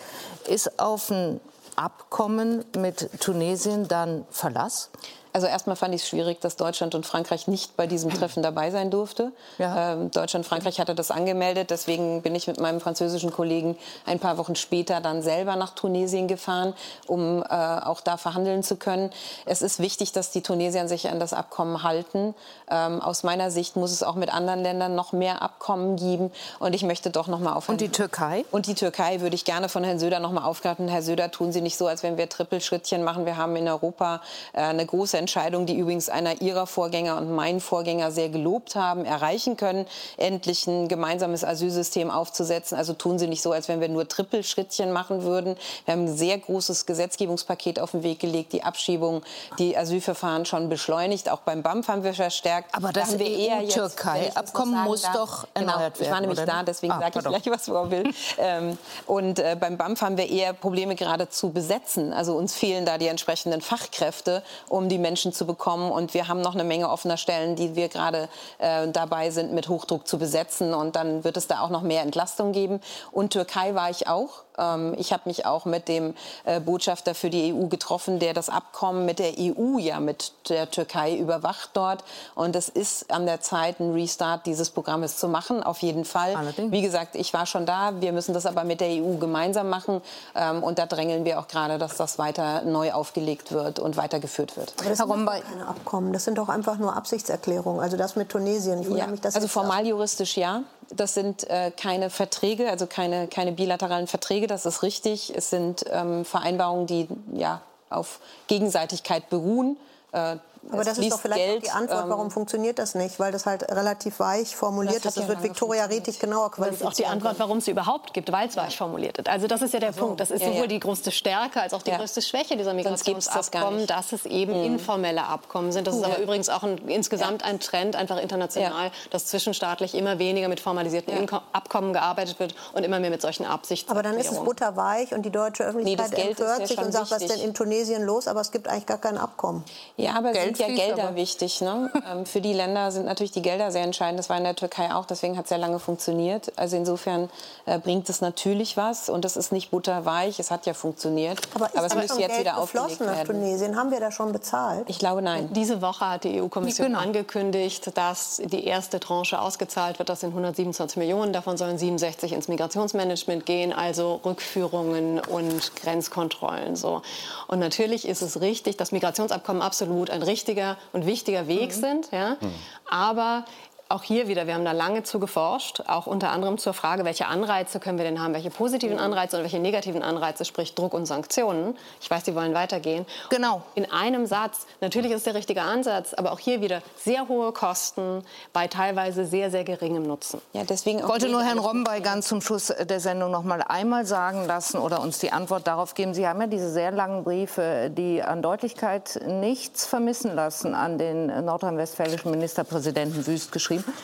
[0.48, 1.40] Ist auf ein
[1.76, 4.90] Abkommen mit Tunesien dann Verlass?
[5.34, 8.72] Also erstmal fand ich es schwierig, dass Deutschland und Frankreich nicht bei diesem Treffen dabei
[8.72, 9.32] sein durfte.
[9.58, 9.94] Ja.
[9.94, 11.70] Ähm, Deutschland und Frankreich hatte das angemeldet.
[11.72, 16.28] Deswegen bin ich mit meinem französischen Kollegen ein paar Wochen später dann selber nach Tunesien
[16.28, 16.74] gefahren,
[17.08, 19.12] um äh, auch da verhandeln zu können.
[19.46, 22.34] Es ist wichtig, dass die Tunesier sich an das Abkommen halten.
[22.70, 26.32] Ähm, aus meiner Sicht muss es auch mit anderen Ländern noch mehr Abkommen geben.
[26.60, 29.46] Und ich möchte doch noch mal auf und die Türkei und die Türkei würde ich
[29.46, 30.88] gerne von Herrn Söder noch mal aufgreifen.
[30.88, 33.28] Herr Söder, tun Sie nicht so, als wenn wir Trippelschrittchen machen.
[33.28, 34.22] Wir haben in Europa
[34.54, 39.06] äh, eine große Entscheidung, die übrigens einer Ihrer Vorgänger und mein Vorgänger sehr gelobt haben,
[39.06, 39.86] erreichen können,
[40.18, 42.78] endlich ein gemeinsames Asylsystem aufzusetzen.
[42.78, 45.56] Also tun Sie nicht so, als wenn wir nur Trippelschrittchen machen würden.
[45.86, 49.22] Wir haben ein sehr großes Gesetzgebungspaket auf den Weg gelegt, die Abschiebung,
[49.60, 51.30] die Asylverfahren schon beschleunigt.
[51.30, 52.74] Auch beim BAMF haben wir verstärkt.
[52.74, 56.06] Aber das da e Türkei-Abkommen muss doch genau, erneuert werden.
[56.06, 58.04] Ich war nämlich da, deswegen ah, sage ich gleich, was Frau will.
[58.38, 62.14] ähm, und äh, beim BAMF haben wir eher Probleme gerade zu besetzen.
[62.14, 65.92] Also uns fehlen da die entsprechenden Fachkräfte, um die Menschen Menschen zu bekommen.
[65.92, 68.30] Und wir haben noch eine Menge offener Stellen, die wir gerade
[68.60, 70.76] äh, dabei sind, mit Hochdruck zu besetzen.
[70.76, 72.80] Und dann wird es da auch noch mehr Entlastung geben.
[73.12, 74.44] Und Türkei war ich auch.
[74.60, 78.50] Ähm, ich habe mich auch mit dem äh, Botschafter für die EU getroffen, der das
[78.50, 82.04] Abkommen mit der EU ja mit der Türkei überwacht dort.
[82.36, 86.36] Und es ist an der Zeit, einen Restart dieses Programmes zu machen, auf jeden Fall.
[86.36, 86.72] Allerdings.
[86.72, 88.02] Wie gesagt, ich war schon da.
[88.02, 90.02] Wir müssen das aber mit der EU gemeinsam machen.
[90.36, 94.58] Ähm, und da drängeln wir auch gerade, dass das weiter neu aufgelegt wird und weitergeführt
[94.58, 94.74] wird.
[94.80, 96.14] Aber das sind keine Abkommen.
[96.14, 97.82] Das sind doch einfach nur Absichtserklärungen.
[97.82, 98.82] Also das mit Tunesien.
[98.82, 99.08] Ich ja.
[99.08, 100.64] mich, also formal juristisch ja.
[100.92, 105.34] Das sind äh, keine Verträge, also keine, keine bilateralen Verträge, das ist richtig.
[105.36, 109.78] Es sind ähm, Vereinbarungen, die ja, auf Gegenseitigkeit beruhen.
[110.12, 110.38] Äh,
[110.72, 113.20] Aber das ist doch vielleicht Geld, die Antwort, warum ähm, funktioniert das nicht?
[113.20, 115.18] Weil das halt relativ weich formuliert ist.
[115.18, 116.90] Das wird Viktoria Retig genauer qualifizieren.
[116.90, 119.30] Das ist auch die Antwort, warum es überhaupt gibt, weil es weich formuliert ist.
[119.30, 120.02] Also das ist ja der so.
[120.02, 120.20] Punkt.
[120.20, 120.68] Das ist ja, sowohl ja.
[120.68, 121.98] die größte Stärke als auch die ja.
[121.98, 124.66] größte Schwäche dieser Migrationsabkommen, das dass es eben mhm.
[124.66, 125.86] informelle Abkommen sind.
[125.86, 130.48] Das ist aber übrigens auch ein, insgesamt ein Trend, einfach international, dass zwischenstaatlich immer weniger
[130.48, 133.92] mit formalisierten Abkommen gearbeitet wird und immer mehr mit solchen Absichten.
[133.92, 137.22] Aber dann ist es butterweich und die deutsche Öffentlichkeit nee, empört sich und sagt, was
[137.22, 138.28] ist denn in Tunesien los?
[138.28, 139.64] Aber es gibt eigentlich gar kein Abkommen.
[139.98, 141.62] Ja, aber Geld sind ja Gelder wichtig.
[141.62, 141.92] Ne?
[142.10, 144.20] Ähm, für die Länder sind natürlich die Gelder sehr entscheidend.
[144.20, 146.52] Das war in der Türkei auch, deswegen hat es sehr lange funktioniert.
[146.56, 147.30] Also insofern
[147.66, 151.40] äh, bringt es natürlich was und das ist nicht butterweich, es hat ja funktioniert.
[151.54, 153.16] Aber, aber es müsste jetzt Geld wieder aufgelegt werden.
[153.16, 153.76] nach Tunesien?
[153.76, 154.86] Haben wir da schon bezahlt?
[154.88, 155.50] Ich glaube, nein.
[155.54, 157.00] Diese Woche hat die EU-Kommission genau.
[157.00, 160.10] angekündigt, dass die erste Tranche ausgezahlt wird.
[160.10, 161.34] Das sind 127 Millionen.
[161.34, 166.76] Davon sollen 67 ins Migrationsmanagement gehen, also Rückführungen und Grenzkontrollen.
[166.76, 167.02] So.
[167.48, 171.82] Und natürlich ist es richtig, dass Migrationsabkommen absolut ein richtiger und wichtiger Weg mhm.
[171.82, 172.12] sind.
[172.12, 172.38] Ja?
[172.40, 172.54] Mhm.
[172.90, 173.46] Aber
[173.90, 177.26] auch hier wieder, wir haben da lange zu geforscht, auch unter anderem zur Frage, welche
[177.26, 181.08] Anreize können wir denn haben, welche positiven Anreize und welche negativen Anreize, sprich Druck und
[181.08, 181.76] Sanktionen.
[182.00, 183.08] Ich weiß, Sie wollen weitergehen.
[183.32, 183.64] Genau.
[183.74, 187.52] In einem Satz, natürlich ist es der richtige Ansatz, aber auch hier wieder sehr hohe
[187.52, 188.24] Kosten
[188.54, 190.40] bei teilweise sehr, sehr geringem Nutzen.
[190.54, 194.06] Ja, deswegen ich wollte nur Herrn Rombay ganz zum Schluss der Sendung noch mal einmal
[194.06, 196.14] sagen lassen oder uns die Antwort darauf geben.
[196.14, 201.26] Sie haben ja diese sehr langen Briefe, die an Deutlichkeit nichts vermissen lassen, an den
[201.44, 203.98] nordrhein-westfälischen Ministerpräsidenten Wüst geschrieben geschrieben.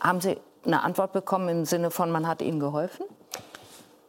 [0.00, 3.06] Haben Sie eine Antwort bekommen im Sinne von, man hat Ihnen geholfen?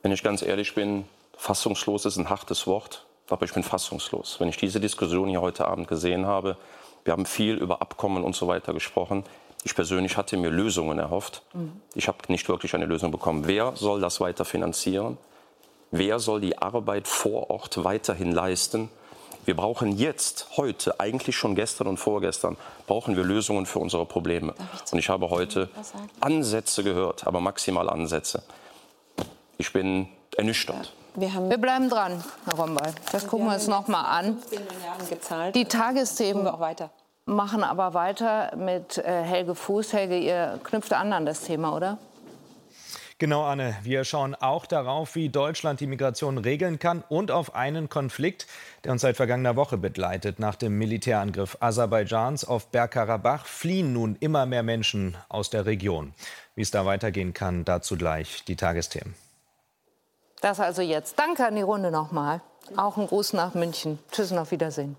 [0.01, 1.05] Wenn ich ganz ehrlich bin,
[1.37, 4.39] fassungslos ist ein hartes Wort, aber ich bin fassungslos.
[4.39, 6.57] Wenn ich diese Diskussion hier heute Abend gesehen habe,
[7.05, 9.23] wir haben viel über Abkommen und so weiter gesprochen.
[9.63, 11.43] Ich persönlich hatte mir Lösungen erhofft.
[11.53, 11.81] Mhm.
[11.95, 13.47] Ich habe nicht wirklich eine Lösung bekommen.
[13.47, 15.17] Wer soll das weiter finanzieren?
[15.91, 18.89] Wer soll die Arbeit vor Ort weiterhin leisten?
[19.45, 24.53] Wir brauchen jetzt, heute, eigentlich schon gestern und vorgestern, brauchen wir Lösungen für unsere Probleme.
[24.85, 25.69] Ich und ich habe heute
[26.19, 28.43] Ansätze gehört, aber maximal Ansätze.
[29.57, 30.93] Ich bin ernüchtert.
[31.15, 32.91] Wir, wir, bleiben dran, Herr Rombay.
[33.11, 34.37] Das gucken wir uns noch mal an.
[35.53, 36.49] Die Tagesthemen
[37.25, 39.93] machen aber weiter mit äh, Helge Fuß.
[39.93, 41.97] Helge, ihr knüpft an an das Thema, oder?
[43.23, 43.77] Genau, Anne.
[43.83, 48.47] Wir schauen auch darauf, wie Deutschland die Migration regeln kann und auf einen Konflikt,
[48.83, 50.39] der uns seit vergangener Woche begleitet.
[50.39, 56.13] Nach dem Militärangriff Aserbaidschans auf Bergkarabach fliehen nun immer mehr Menschen aus der Region.
[56.55, 59.15] Wie es da weitergehen kann, dazu gleich die Tagesthemen.
[60.41, 61.17] Das also jetzt.
[61.17, 62.41] Danke an die Runde nochmal.
[62.75, 63.99] Auch ein Gruß nach München.
[64.11, 64.97] Tschüss und auf Wiedersehen.